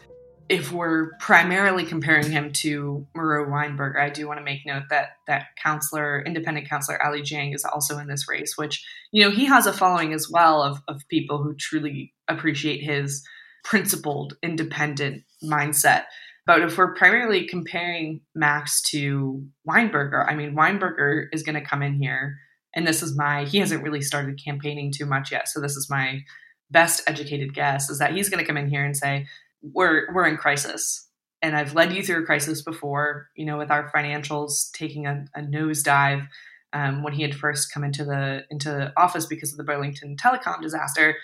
if 0.52 0.70
we're 0.70 1.14
primarily 1.20 1.86
comparing 1.86 2.30
him 2.30 2.52
to 2.52 3.08
Miro 3.16 3.50
Weinberger, 3.50 4.02
I 4.02 4.10
do 4.10 4.28
want 4.28 4.38
to 4.38 4.44
make 4.44 4.66
note 4.66 4.84
that 4.90 5.12
that 5.26 5.46
councilor, 5.56 6.22
independent 6.22 6.68
councilor 6.70 7.02
Ali 7.02 7.22
Dieng, 7.22 7.56
is 7.56 7.64
also 7.64 7.98
in 8.00 8.08
this 8.08 8.28
race, 8.28 8.58
which 8.58 8.86
you 9.14 9.24
know 9.24 9.32
he 9.32 9.46
has 9.46 9.66
a 9.66 9.72
following 9.72 10.12
as 10.12 10.30
well 10.30 10.62
of 10.62 10.82
of 10.90 11.08
people 11.08 11.42
who 11.42 11.56
truly 11.56 12.14
appreciate 12.28 12.84
his 12.84 13.26
principled, 13.64 14.36
independent 14.44 15.24
mindset. 15.42 16.04
But 16.46 16.64
if 16.64 16.78
we're 16.78 16.96
primarily 16.96 17.48
comparing 17.48 18.20
Max 18.36 18.82
to 18.90 19.48
Weinberger, 19.66 20.26
I 20.28 20.36
mean 20.36 20.54
Weinberger 20.54 21.28
is 21.32 21.44
going 21.44 21.56
to 21.56 21.66
come 21.66 21.82
in 21.82 21.94
here, 21.94 22.36
and 22.76 22.86
this 22.86 23.02
is 23.02 23.18
my 23.18 23.46
he 23.46 23.60
hasn't 23.60 23.84
really 23.84 24.02
started 24.02 24.44
campaigning 24.44 24.92
too 24.92 25.06
much 25.06 25.32
yet, 25.32 25.48
so 25.48 25.62
this 25.62 25.78
is 25.78 25.90
my 25.90 26.26
best 26.72 27.04
educated 27.06 27.54
guess 27.54 27.90
is 27.90 28.00
that 28.00 28.14
he's 28.14 28.30
going 28.30 28.40
to 28.40 28.48
come 28.48 28.56
in 28.58 28.70
here 28.70 28.84
and 28.84 28.96
say 28.96 29.28
we're 29.62 30.14
we're 30.14 30.28
in 30.28 30.38
crisis 30.38 31.08
and 31.42 31.56
I've 31.56 31.74
led 31.74 31.94
you 31.94 32.04
through 32.04 32.24
a 32.24 32.26
crisis 32.26 32.62
before, 32.62 33.30
you 33.36 33.46
know, 33.46 33.58
with 33.58 33.72
our 33.72 33.92
financials 33.92 34.72
taking 34.74 35.08
a, 35.08 35.26
a 35.36 35.42
nosedive 35.42 36.28
um, 36.74 37.04
when 37.04 37.14
he 37.14 37.24
had 37.24 37.36
first 37.36 37.74
come 37.74 37.84
into 37.84 38.06
the 38.06 38.46
into 38.50 38.94
office 38.96 39.26
because 39.26 39.52
of 39.52 39.58
the 39.58 39.64
Burlington 39.64 40.16
telecom 40.16 40.62
disaster. 40.62 41.18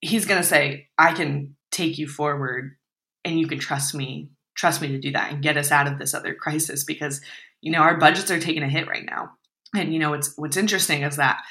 He's 0.00 0.26
going 0.26 0.40
to 0.40 0.46
say, 0.46 0.88
"I 0.98 1.14
can 1.14 1.56
take 1.72 1.98
you 1.98 2.06
forward, 2.06 2.76
and 3.24 3.40
you 3.40 3.48
can 3.48 3.58
trust 3.58 3.94
me, 3.94 4.30
trust 4.54 4.82
me 4.82 4.88
to 4.88 5.00
do 5.00 5.12
that, 5.12 5.32
and 5.32 5.42
get 5.42 5.56
us 5.56 5.72
out 5.72 5.86
of 5.86 5.98
this 5.98 6.14
other 6.14 6.34
crisis 6.34 6.84
because 6.84 7.20
you 7.60 7.72
know 7.72 7.80
our 7.80 7.96
budgets 7.96 8.30
are 8.30 8.40
taking 8.40 8.62
a 8.62 8.68
hit 8.68 8.86
right 8.86 9.04
now." 9.04 9.30
And 9.74 9.92
you 9.92 9.98
know, 9.98 10.10
what's 10.10 10.34
what's 10.36 10.58
interesting 10.58 11.02
is 11.02 11.16
that 11.16 11.42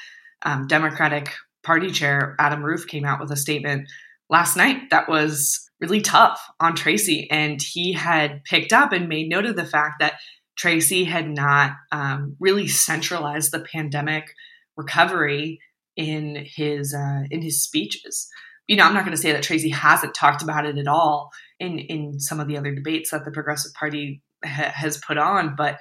um, 0.42 0.66
Democratic 0.68 1.30
Party 1.64 1.90
Chair 1.90 2.36
Adam 2.38 2.62
Roof 2.62 2.86
came 2.86 3.04
out 3.04 3.20
with 3.20 3.32
a 3.32 3.36
statement 3.36 3.88
last 4.30 4.56
night 4.56 4.90
that 4.90 5.08
was 5.08 5.63
really 5.80 6.00
tough 6.00 6.40
on 6.60 6.74
Tracy. 6.74 7.28
And 7.30 7.60
he 7.60 7.92
had 7.92 8.44
picked 8.44 8.72
up 8.72 8.92
and 8.92 9.08
made 9.08 9.28
note 9.28 9.46
of 9.46 9.56
the 9.56 9.66
fact 9.66 9.96
that 10.00 10.14
Tracy 10.56 11.04
had 11.04 11.28
not 11.28 11.72
um, 11.92 12.36
really 12.38 12.68
centralized 12.68 13.50
the 13.50 13.60
pandemic 13.60 14.32
recovery 14.76 15.60
in 15.96 16.44
his 16.44 16.94
uh, 16.94 17.22
in 17.30 17.42
his 17.42 17.62
speeches. 17.62 18.28
You 18.66 18.76
know, 18.76 18.84
I'm 18.84 18.94
not 18.94 19.04
going 19.04 19.16
to 19.16 19.20
say 19.20 19.32
that 19.32 19.42
Tracy 19.42 19.70
hasn't 19.70 20.14
talked 20.14 20.42
about 20.42 20.66
it 20.66 20.78
at 20.78 20.88
all 20.88 21.30
in 21.60 21.78
in 21.78 22.20
some 22.20 22.40
of 22.40 22.48
the 22.48 22.56
other 22.56 22.74
debates 22.74 23.10
that 23.10 23.24
the 23.24 23.30
Progressive 23.30 23.72
Party 23.74 24.22
ha- 24.44 24.72
has 24.74 24.96
put 24.98 25.18
on, 25.18 25.54
but 25.56 25.78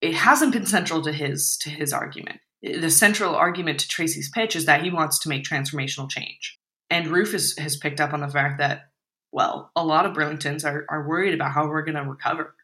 it 0.00 0.14
hasn't 0.14 0.52
been 0.52 0.66
central 0.66 1.02
to 1.02 1.12
his 1.12 1.56
to 1.58 1.70
his 1.70 1.92
argument. 1.92 2.40
The 2.62 2.90
central 2.90 3.34
argument 3.34 3.80
to 3.80 3.88
Tracy's 3.88 4.30
pitch 4.30 4.56
is 4.56 4.64
that 4.66 4.82
he 4.82 4.90
wants 4.90 5.18
to 5.20 5.28
make 5.28 5.44
transformational 5.44 6.10
change. 6.10 6.58
And 6.90 7.08
Rufus 7.08 7.56
has 7.58 7.76
picked 7.76 8.00
up 8.00 8.14
on 8.14 8.20
the 8.20 8.28
fact 8.28 8.58
that 8.58 8.82
well, 9.34 9.72
a 9.74 9.84
lot 9.84 10.06
of 10.06 10.12
Burlingtons 10.12 10.64
are, 10.64 10.86
are 10.88 11.06
worried 11.06 11.34
about 11.34 11.50
how 11.50 11.66
we're 11.66 11.82
going 11.82 11.96
to 11.96 12.08
recover. 12.08 12.54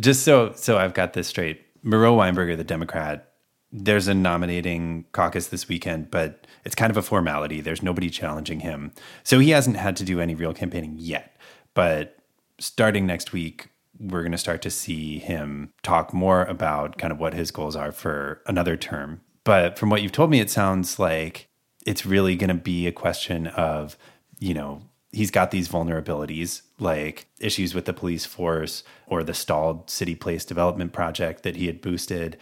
Just 0.00 0.22
so 0.22 0.52
so 0.54 0.78
I've 0.78 0.94
got 0.94 1.14
this 1.14 1.26
straight, 1.26 1.66
Miro 1.82 2.16
Weinberger, 2.16 2.56
the 2.56 2.64
Democrat, 2.64 3.32
there's 3.72 4.06
a 4.06 4.14
nominating 4.14 5.04
caucus 5.10 5.48
this 5.48 5.68
weekend, 5.68 6.12
but 6.12 6.46
it's 6.64 6.76
kind 6.76 6.90
of 6.90 6.96
a 6.96 7.02
formality. 7.02 7.60
There's 7.60 7.82
nobody 7.82 8.08
challenging 8.08 8.60
him, 8.60 8.92
so 9.24 9.40
he 9.40 9.50
hasn't 9.50 9.76
had 9.76 9.96
to 9.96 10.04
do 10.04 10.20
any 10.20 10.36
real 10.36 10.54
campaigning 10.54 10.94
yet. 10.96 11.36
But 11.74 12.16
starting 12.60 13.04
next 13.04 13.32
week, 13.32 13.70
we're 13.98 14.22
going 14.22 14.32
to 14.32 14.38
start 14.38 14.62
to 14.62 14.70
see 14.70 15.18
him 15.18 15.72
talk 15.82 16.14
more 16.14 16.44
about 16.44 16.98
kind 16.98 17.12
of 17.12 17.18
what 17.18 17.34
his 17.34 17.50
goals 17.50 17.74
are 17.74 17.90
for 17.90 18.42
another 18.46 18.76
term. 18.76 19.22
But 19.42 19.76
from 19.76 19.90
what 19.90 20.02
you've 20.02 20.12
told 20.12 20.30
me, 20.30 20.38
it 20.38 20.50
sounds 20.50 21.00
like 21.00 21.48
it's 21.84 22.06
really 22.06 22.36
going 22.36 22.48
to 22.48 22.54
be 22.54 22.86
a 22.86 22.92
question 22.92 23.48
of, 23.48 23.98
you 24.38 24.54
know, 24.54 24.82
he's 25.12 25.30
got 25.30 25.50
these 25.50 25.68
vulnerabilities 25.68 26.62
like 26.78 27.26
issues 27.38 27.74
with 27.74 27.84
the 27.84 27.92
police 27.92 28.24
force 28.24 28.82
or 29.06 29.22
the 29.22 29.34
stalled 29.34 29.88
city 29.90 30.14
place 30.14 30.44
development 30.44 30.92
project 30.92 31.42
that 31.42 31.56
he 31.56 31.66
had 31.66 31.80
boosted. 31.80 32.36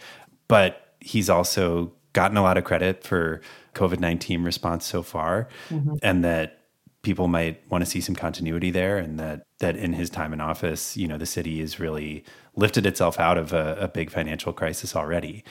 But 0.47 0.95
he's 0.99 1.29
also 1.29 1.93
gotten 2.13 2.37
a 2.37 2.41
lot 2.41 2.57
of 2.57 2.63
credit 2.63 3.03
for 3.03 3.41
COVID 3.75 3.99
19 3.99 4.43
response 4.43 4.85
so 4.85 5.03
far, 5.03 5.47
mm-hmm. 5.69 5.95
and 6.01 6.23
that 6.23 6.61
people 7.01 7.27
might 7.27 7.69
want 7.69 7.83
to 7.83 7.89
see 7.89 8.01
some 8.01 8.15
continuity 8.15 8.71
there 8.71 8.97
and 8.97 9.19
that 9.19 9.45
that 9.59 9.75
in 9.75 9.93
his 9.93 10.09
time 10.09 10.33
in 10.33 10.41
office 10.41 10.95
you 10.95 11.07
know 11.07 11.17
the 11.17 11.25
city 11.25 11.59
has 11.59 11.79
really 11.79 12.23
lifted 12.55 12.85
itself 12.85 13.19
out 13.19 13.37
of 13.37 13.53
a, 13.53 13.75
a 13.79 13.87
big 13.87 14.11
financial 14.11 14.53
crisis 14.53 14.95
already 14.95 15.43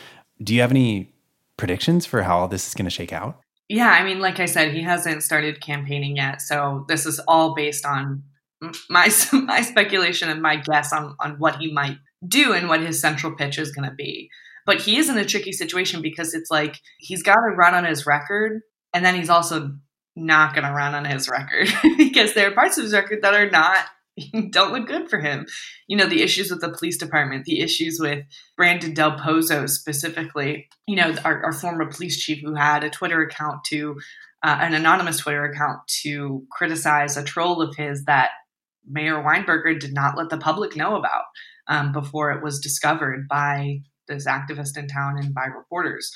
do 0.42 0.54
you 0.54 0.60
have 0.60 0.70
any 0.70 1.12
predictions 1.56 2.06
for 2.06 2.22
how 2.22 2.38
all 2.38 2.48
this 2.48 2.68
is 2.68 2.74
going 2.74 2.84
to 2.84 2.90
shake 2.90 3.12
out 3.12 3.40
yeah 3.70 3.90
i 3.90 4.04
mean 4.04 4.20
like 4.20 4.38
i 4.38 4.46
said 4.46 4.72
he 4.72 4.82
hasn't 4.82 5.22
started 5.22 5.60
campaigning 5.60 6.16
yet 6.16 6.42
so 6.42 6.84
this 6.88 7.06
is 7.06 7.18
all 7.26 7.54
based 7.54 7.86
on 7.86 8.22
my 8.88 9.10
my 9.32 9.62
speculation 9.62 10.28
and 10.28 10.42
my 10.42 10.56
guess 10.56 10.92
on 10.92 11.16
on 11.20 11.36
what 11.38 11.56
he 11.56 11.72
might 11.72 11.98
do 12.26 12.52
and 12.52 12.68
what 12.68 12.80
his 12.80 13.00
central 13.00 13.34
pitch 13.34 13.58
is 13.58 13.72
going 13.72 13.88
to 13.88 13.94
be. 13.94 14.30
But 14.66 14.80
he 14.80 14.98
is 14.98 15.08
in 15.08 15.18
a 15.18 15.24
tricky 15.24 15.52
situation 15.52 16.02
because 16.02 16.34
it's 16.34 16.50
like 16.50 16.80
he's 16.98 17.22
got 17.22 17.36
to 17.36 17.54
run 17.56 17.74
on 17.74 17.84
his 17.84 18.06
record 18.06 18.60
and 18.92 19.04
then 19.04 19.14
he's 19.14 19.30
also 19.30 19.74
not 20.16 20.54
going 20.54 20.66
to 20.66 20.72
run 20.72 20.94
on 20.94 21.04
his 21.04 21.28
record 21.28 21.68
because 21.96 22.34
there 22.34 22.48
are 22.48 22.54
parts 22.54 22.76
of 22.76 22.84
his 22.84 22.92
record 22.92 23.20
that 23.22 23.34
are 23.34 23.50
not 23.50 23.78
don't 24.50 24.72
look 24.72 24.86
good 24.86 25.08
for 25.08 25.18
him. 25.18 25.46
You 25.86 25.96
know, 25.96 26.06
the 26.06 26.22
issues 26.22 26.50
with 26.50 26.60
the 26.60 26.72
police 26.72 26.98
department, 26.98 27.44
the 27.44 27.60
issues 27.60 27.98
with 28.00 28.24
Brandon 28.56 28.94
Del 28.94 29.18
Pozo 29.18 29.68
specifically, 29.68 30.68
you 30.86 30.96
know, 30.96 31.14
our, 31.24 31.44
our 31.44 31.52
former 31.52 31.86
police 31.90 32.22
chief 32.22 32.42
who 32.42 32.54
had 32.54 32.84
a 32.84 32.90
Twitter 32.90 33.22
account 33.22 33.64
to, 33.64 33.96
uh, 34.42 34.58
an 34.60 34.74
anonymous 34.74 35.18
Twitter 35.18 35.44
account 35.44 35.80
to 36.02 36.44
criticize 36.50 37.16
a 37.16 37.24
troll 37.24 37.62
of 37.62 37.76
his 37.76 38.04
that 38.04 38.30
Mayor 38.88 39.22
Weinberger 39.22 39.78
did 39.78 39.92
not 39.92 40.16
let 40.16 40.30
the 40.30 40.38
public 40.38 40.74
know 40.74 40.96
about 40.96 41.24
um, 41.68 41.92
before 41.92 42.32
it 42.32 42.42
was 42.42 42.58
discovered 42.58 43.28
by 43.28 43.80
this 44.08 44.26
activist 44.26 44.76
in 44.76 44.88
town 44.88 45.18
and 45.18 45.34
by 45.34 45.44
reporters. 45.44 46.10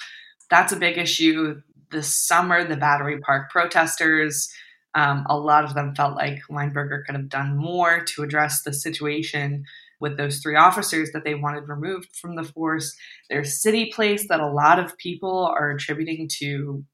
That's 0.51 0.73
a 0.73 0.77
big 0.77 0.99
issue 0.99 1.61
this 1.91 2.15
summer, 2.15 2.67
the 2.67 2.77
Battery 2.77 3.21
Park 3.21 3.51
protesters, 3.51 4.49
um, 4.95 5.27
a 5.29 5.37
lot 5.37 5.65
of 5.65 5.75
them 5.75 5.95
felt 5.95 6.17
like 6.17 6.41
Weinberger 6.51 7.05
could 7.05 7.17
have 7.17 7.29
done 7.29 7.57
more 7.57 8.05
to 8.05 8.23
address 8.23 8.63
the 8.63 8.73
situation 8.73 9.65
with 10.01 10.17
those 10.17 10.39
three 10.39 10.57
officers 10.57 11.11
that 11.13 11.25
they 11.25 11.35
wanted 11.35 11.69
removed 11.69 12.15
from 12.21 12.37
the 12.37 12.45
force. 12.45 12.95
There's 13.29 13.61
city 13.61 13.91
place 13.93 14.29
that 14.29 14.41
a 14.41 14.51
lot 14.51 14.79
of 14.79 14.97
people 14.99 15.47
are 15.59 15.71
attributing 15.71 16.29
to 16.41 16.85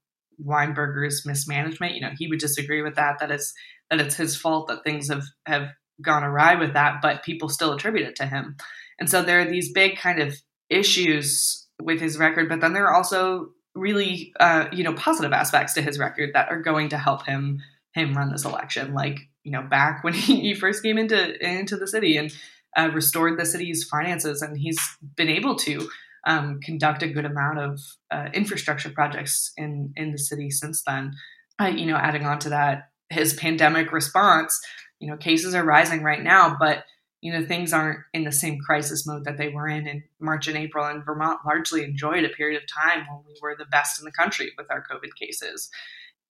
Weinberger's 0.42 1.26
mismanagement. 1.26 1.94
You 1.94 2.02
know, 2.02 2.12
he 2.16 2.28
would 2.28 2.38
disagree 2.38 2.82
with 2.82 2.94
that, 2.94 3.18
that 3.20 3.30
it's 3.30 3.52
that 3.90 4.00
it's 4.00 4.14
his 4.14 4.36
fault 4.36 4.68
that 4.68 4.84
things 4.84 5.08
have, 5.08 5.24
have 5.46 5.70
gone 6.00 6.22
awry 6.22 6.54
with 6.54 6.74
that, 6.74 7.00
but 7.02 7.24
people 7.24 7.48
still 7.48 7.72
attribute 7.72 8.06
it 8.06 8.14
to 8.16 8.26
him. 8.26 8.56
And 9.00 9.10
so 9.10 9.22
there 9.22 9.40
are 9.40 9.50
these 9.50 9.72
big 9.72 9.96
kind 9.96 10.20
of 10.20 10.36
issues 10.68 11.66
with 11.82 12.00
his 12.00 12.16
record, 12.16 12.48
but 12.48 12.60
then 12.60 12.72
there 12.72 12.86
are 12.86 12.94
also 12.94 13.48
really 13.74 14.32
uh, 14.40 14.66
you 14.72 14.84
know 14.84 14.94
positive 14.94 15.32
aspects 15.32 15.74
to 15.74 15.82
his 15.82 15.98
record 15.98 16.30
that 16.34 16.50
are 16.50 16.60
going 16.60 16.88
to 16.90 16.98
help 16.98 17.26
him 17.26 17.60
him 17.94 18.14
run 18.14 18.30
this 18.30 18.44
election. 18.44 18.94
Like 18.94 19.18
you 19.42 19.52
know 19.52 19.62
back 19.62 20.04
when 20.04 20.14
he, 20.14 20.40
he 20.40 20.54
first 20.54 20.82
came 20.82 20.98
into 20.98 21.44
into 21.44 21.76
the 21.76 21.86
city 21.86 22.16
and 22.16 22.32
uh, 22.76 22.90
restored 22.92 23.38
the 23.38 23.46
city's 23.46 23.84
finances, 23.84 24.42
and 24.42 24.56
he's 24.56 24.80
been 25.16 25.28
able 25.28 25.56
to 25.56 25.88
um, 26.26 26.60
conduct 26.60 27.02
a 27.02 27.08
good 27.08 27.24
amount 27.24 27.58
of 27.58 27.80
uh, 28.10 28.28
infrastructure 28.32 28.90
projects 28.90 29.52
in 29.56 29.92
in 29.96 30.12
the 30.12 30.18
city 30.18 30.50
since 30.50 30.82
then. 30.82 31.14
Uh, 31.60 31.66
you 31.66 31.86
know, 31.86 31.96
adding 31.96 32.24
on 32.24 32.38
to 32.38 32.48
that, 32.50 32.90
his 33.10 33.34
pandemic 33.34 33.92
response. 33.92 34.58
You 34.98 35.08
know, 35.08 35.16
cases 35.16 35.54
are 35.54 35.64
rising 35.64 36.02
right 36.02 36.22
now, 36.22 36.56
but 36.58 36.84
you 37.22 37.32
know 37.32 37.44
things 37.44 37.72
aren't 37.72 38.00
in 38.12 38.24
the 38.24 38.32
same 38.32 38.58
crisis 38.60 39.06
mode 39.06 39.24
that 39.24 39.38
they 39.38 39.48
were 39.48 39.68
in 39.68 39.86
in 39.86 40.02
March 40.20 40.46
and 40.46 40.56
April. 40.56 40.84
And 40.84 41.04
Vermont 41.04 41.40
largely 41.44 41.84
enjoyed 41.84 42.24
a 42.24 42.28
period 42.28 42.62
of 42.62 42.68
time 42.68 43.06
when 43.08 43.22
we 43.26 43.34
were 43.42 43.56
the 43.58 43.66
best 43.66 43.98
in 43.98 44.04
the 44.04 44.12
country 44.12 44.52
with 44.56 44.70
our 44.70 44.84
COVID 44.90 45.14
cases. 45.18 45.70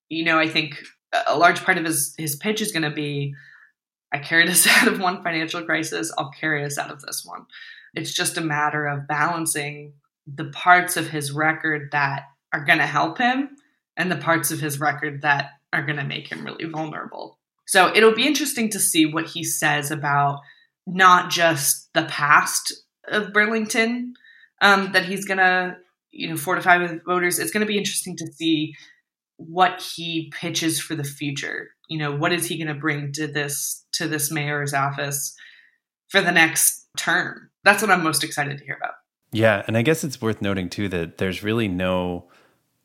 You 0.09 0.25
know, 0.25 0.39
I 0.39 0.49
think 0.49 0.83
a 1.27 1.37
large 1.37 1.65
part 1.65 1.79
of 1.79 1.85
his 1.85 2.15
his 2.19 2.37
pitch 2.37 2.61
is 2.61 2.73
going 2.73 2.83
to 2.83 2.91
be, 2.91 3.35
"I 4.13 4.19
carried 4.19 4.49
us 4.49 4.67
out 4.69 4.89
of 4.89 5.01
one 5.01 5.23
financial 5.23 5.63
crisis. 5.63 6.13
I'll 6.17 6.31
carry 6.31 6.65
us 6.65 6.79
out 6.79 6.91
of 6.91 7.03
this 7.03 7.25
one." 7.25 7.47
It's 7.95 8.15
just 8.15 8.39
a 8.39 8.43
matter 8.43 8.87
of 8.87 9.09
balancing 9.09 9.95
the 10.27 10.45
parts 10.47 10.97
of 10.97 11.09
his 11.09 11.33
record 11.33 11.91
that 11.93 12.25
are 12.53 12.65
going 12.65 12.79
to 12.79 12.87
help 12.87 13.19
him 13.19 13.57
and 13.97 14.11
the 14.11 14.17
parts 14.17 14.51
of 14.51 14.61
his 14.61 14.79
record 14.79 15.23
that 15.23 15.51
are 15.73 15.85
going 15.85 15.99
to 15.99 16.05
make 16.05 16.29
him 16.29 16.45
really 16.45 16.67
vulnerable. 16.67 17.39
So 17.67 17.95
it'll 17.95 18.15
be 18.15 18.27
interesting 18.27 18.71
to 18.71 18.79
see 18.79 19.07
what 19.07 19.27
he 19.27 19.45
says 19.45 19.91
about 19.91 20.41
not 20.87 21.31
just 21.31 21.93
the 21.95 22.05
past 22.05 22.73
of 23.09 23.33
Burlington 23.33 24.15
um, 24.61 24.93
that 24.93 25.05
he's 25.05 25.25
gonna 25.25 25.79
you 26.11 26.29
know 26.29 26.37
fortify 26.37 26.79
with 26.79 27.05
voters. 27.05 27.39
It's 27.39 27.51
going 27.51 27.61
to 27.61 27.67
be 27.67 27.79
interesting 27.79 28.17
to 28.17 28.27
see 28.33 28.75
what 29.49 29.81
he 29.81 30.31
pitches 30.35 30.81
for 30.81 30.95
the 30.95 31.05
future. 31.05 31.71
You 31.89 31.99
know, 31.99 32.15
what 32.15 32.33
is 32.33 32.47
he 32.47 32.57
going 32.57 32.75
to 32.75 32.81
bring 32.81 33.13
to 33.13 33.27
this 33.27 33.85
to 33.93 34.07
this 34.07 34.31
mayor's 34.31 34.75
office 34.75 35.35
for 36.09 36.21
the 36.21 36.33
next 36.33 36.87
term? 36.97 37.51
That's 37.65 37.83
what 37.83 37.91
I'm 37.91 38.05
most 38.05 38.25
excited 38.25 38.59
to 38.59 38.65
hear 38.65 38.77
about. 38.77 38.95
Yeah, 39.33 39.63
and 39.67 39.77
I 39.77 39.83
guess 39.83 40.05
it's 40.05 40.21
worth 40.21 40.43
noting 40.43 40.69
too 40.69 40.89
that 40.89 41.19
there's 41.19 41.43
really 41.43 41.69
no 41.69 42.29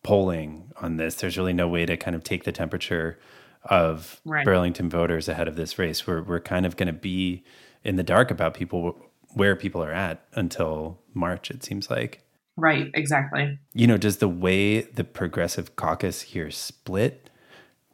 polling 0.04 0.72
on 0.78 0.98
this. 0.98 1.16
There's 1.16 1.38
really 1.38 1.54
no 1.54 1.68
way 1.68 1.86
to 1.86 1.98
kind 1.98 2.16
of 2.16 2.24
take 2.24 2.44
the 2.44 2.52
temperature 2.52 3.20
of 3.64 4.22
right. 4.26 4.46
Burlington 4.46 4.90
voters 4.90 5.28
ahead 5.28 5.48
of 5.48 5.56
this 5.56 5.78
race. 5.78 6.06
We're 6.08 6.22
we're 6.22 6.40
kind 6.40 6.66
of 6.66 6.78
going 6.78 6.88
to 6.88 6.94
be 6.94 7.44
in 7.84 7.96
the 7.96 8.04
dark 8.04 8.32
about 8.32 8.54
people 8.54 8.96
where 9.34 9.56
people 9.56 9.84
are 9.84 9.92
at 9.92 10.26
until 10.34 11.02
March, 11.14 11.52
it 11.52 11.64
seems 11.64 11.90
like. 11.90 12.25
Right, 12.58 12.90
exactly. 12.94 13.60
You 13.74 13.88
know, 13.88 13.98
does 13.98 14.18
the 14.18 14.30
way 14.30 14.82
the 14.82 15.04
progressive 15.04 15.76
caucus 15.76 16.22
here 16.22 16.52
split 16.52 17.30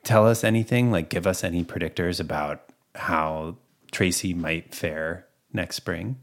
tell 0.03 0.27
us 0.27 0.43
anything? 0.43 0.91
Like, 0.91 1.09
give 1.09 1.25
us 1.25 1.43
any 1.43 1.63
predictors 1.63 2.19
about 2.19 2.63
how 2.95 3.57
Tracy 3.91 4.33
might 4.33 4.75
fare 4.75 5.25
next 5.51 5.77
spring? 5.77 6.19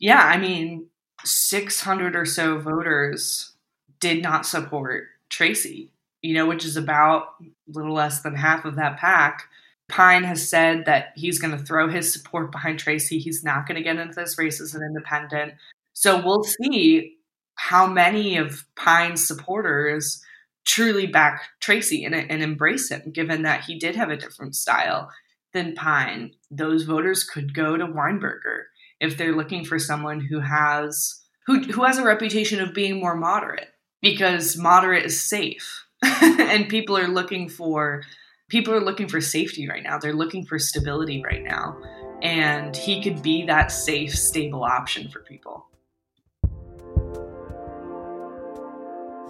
Yeah, 0.00 0.22
I 0.22 0.38
mean, 0.38 0.86
600 1.24 2.16
or 2.16 2.24
so 2.24 2.58
voters 2.58 3.52
did 4.00 4.22
not 4.22 4.46
support 4.46 5.04
Tracy, 5.28 5.90
you 6.22 6.34
know, 6.34 6.46
which 6.46 6.64
is 6.64 6.76
about 6.76 7.34
a 7.40 7.46
little 7.68 7.94
less 7.94 8.22
than 8.22 8.34
half 8.34 8.64
of 8.64 8.76
that 8.76 8.98
pack. 8.98 9.44
Pine 9.88 10.24
has 10.24 10.46
said 10.46 10.84
that 10.86 11.12
he's 11.16 11.38
going 11.38 11.56
to 11.56 11.64
throw 11.64 11.88
his 11.88 12.12
support 12.12 12.52
behind 12.52 12.78
Tracy. 12.78 13.18
He's 13.18 13.42
not 13.42 13.66
going 13.66 13.76
to 13.76 13.82
get 13.82 13.96
into 13.96 14.14
this 14.14 14.36
race 14.36 14.60
as 14.60 14.74
an 14.74 14.82
independent. 14.82 15.54
So 15.94 16.22
we'll 16.24 16.44
see 16.44 17.17
how 17.58 17.86
many 17.86 18.36
of 18.36 18.64
Pine's 18.76 19.26
supporters 19.26 20.22
truly 20.64 21.06
back 21.06 21.42
Tracy 21.60 22.04
and, 22.04 22.14
and 22.14 22.42
embrace 22.42 22.90
him, 22.90 23.10
given 23.12 23.42
that 23.42 23.64
he 23.64 23.78
did 23.78 23.96
have 23.96 24.10
a 24.10 24.16
different 24.16 24.54
style 24.54 25.10
than 25.52 25.74
Pine. 25.74 26.32
Those 26.50 26.84
voters 26.84 27.24
could 27.24 27.54
go 27.54 27.76
to 27.76 27.86
Weinberger 27.86 28.64
if 29.00 29.16
they're 29.16 29.34
looking 29.34 29.64
for 29.64 29.78
someone 29.78 30.20
who 30.20 30.40
has 30.40 31.20
who 31.46 31.60
who 31.62 31.84
has 31.84 31.98
a 31.98 32.04
reputation 32.04 32.60
of 32.60 32.74
being 32.74 33.00
more 33.00 33.16
moderate 33.16 33.68
because 34.02 34.56
moderate 34.56 35.06
is 35.06 35.20
safe 35.20 35.84
and 36.02 36.68
people 36.68 36.96
are 36.96 37.08
looking 37.08 37.48
for 37.48 38.02
people 38.48 38.72
are 38.72 38.84
looking 38.84 39.08
for 39.08 39.20
safety 39.20 39.68
right 39.68 39.82
now. 39.82 39.98
They're 39.98 40.12
looking 40.12 40.46
for 40.46 40.58
stability 40.58 41.22
right 41.24 41.42
now. 41.42 41.76
And 42.22 42.76
he 42.76 43.02
could 43.02 43.22
be 43.22 43.46
that 43.46 43.72
safe, 43.72 44.14
stable 44.14 44.64
option 44.64 45.08
for 45.08 45.20
people. 45.20 45.66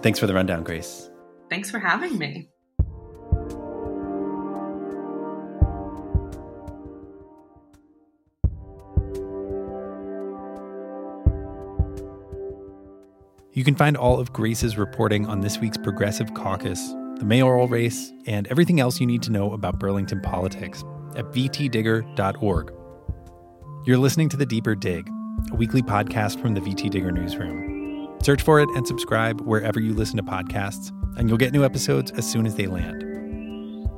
Thanks 0.01 0.19
for 0.19 0.27
the 0.27 0.33
rundown, 0.33 0.63
Grace. 0.63 1.09
Thanks 1.49 1.69
for 1.69 1.79
having 1.79 2.17
me. 2.17 2.49
You 13.51 13.65
can 13.65 13.75
find 13.75 13.97
all 13.97 14.19
of 14.19 14.31
Grace's 14.31 14.77
reporting 14.77 15.25
on 15.25 15.41
this 15.41 15.57
week's 15.57 15.77
Progressive 15.77 16.33
Caucus 16.33 16.93
the 17.19 17.25
mayoral 17.25 17.67
race, 17.67 18.11
and 18.25 18.47
everything 18.47 18.79
else 18.79 18.99
you 18.99 19.05
need 19.05 19.21
to 19.23 19.31
know 19.31 19.51
about 19.51 19.77
Burlington 19.77 20.21
politics 20.21 20.83
at 21.15 21.25
vtdigger.org. 21.25 22.73
You're 23.85 23.97
listening 23.97 24.29
to 24.29 24.37
The 24.37 24.45
Deeper 24.45 24.75
Dig, 24.75 25.09
a 25.51 25.55
weekly 25.55 25.81
podcast 25.81 26.41
from 26.41 26.53
the 26.53 26.61
VT 26.61 26.89
Digger 26.89 27.11
newsroom. 27.11 27.78
Search 28.21 28.41
for 28.41 28.59
it 28.59 28.69
and 28.75 28.85
subscribe 28.85 29.41
wherever 29.41 29.79
you 29.79 29.93
listen 29.93 30.17
to 30.17 30.23
podcasts, 30.23 30.91
and 31.17 31.29
you'll 31.29 31.37
get 31.37 31.53
new 31.53 31.63
episodes 31.63 32.11
as 32.11 32.29
soon 32.29 32.45
as 32.45 32.55
they 32.55 32.67
land. 32.67 33.03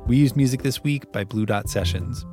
We 0.06 0.16
use 0.16 0.36
music 0.36 0.62
this 0.62 0.82
week 0.82 1.10
by 1.12 1.24
Blue 1.24 1.46
Dot 1.46 1.68
Sessions. 1.68 2.24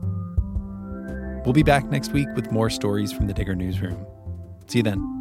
We'll 1.46 1.54
be 1.54 1.64
back 1.64 1.86
next 1.86 2.14
week 2.14 2.28
with 2.36 2.52
more 2.52 2.70
stories 2.70 3.12
from 3.12 3.28
the 3.28 3.34
Digger 3.34 3.56
newsroom. 3.56 4.06
See 4.68 4.80
you 4.80 4.84
then. 4.84 5.19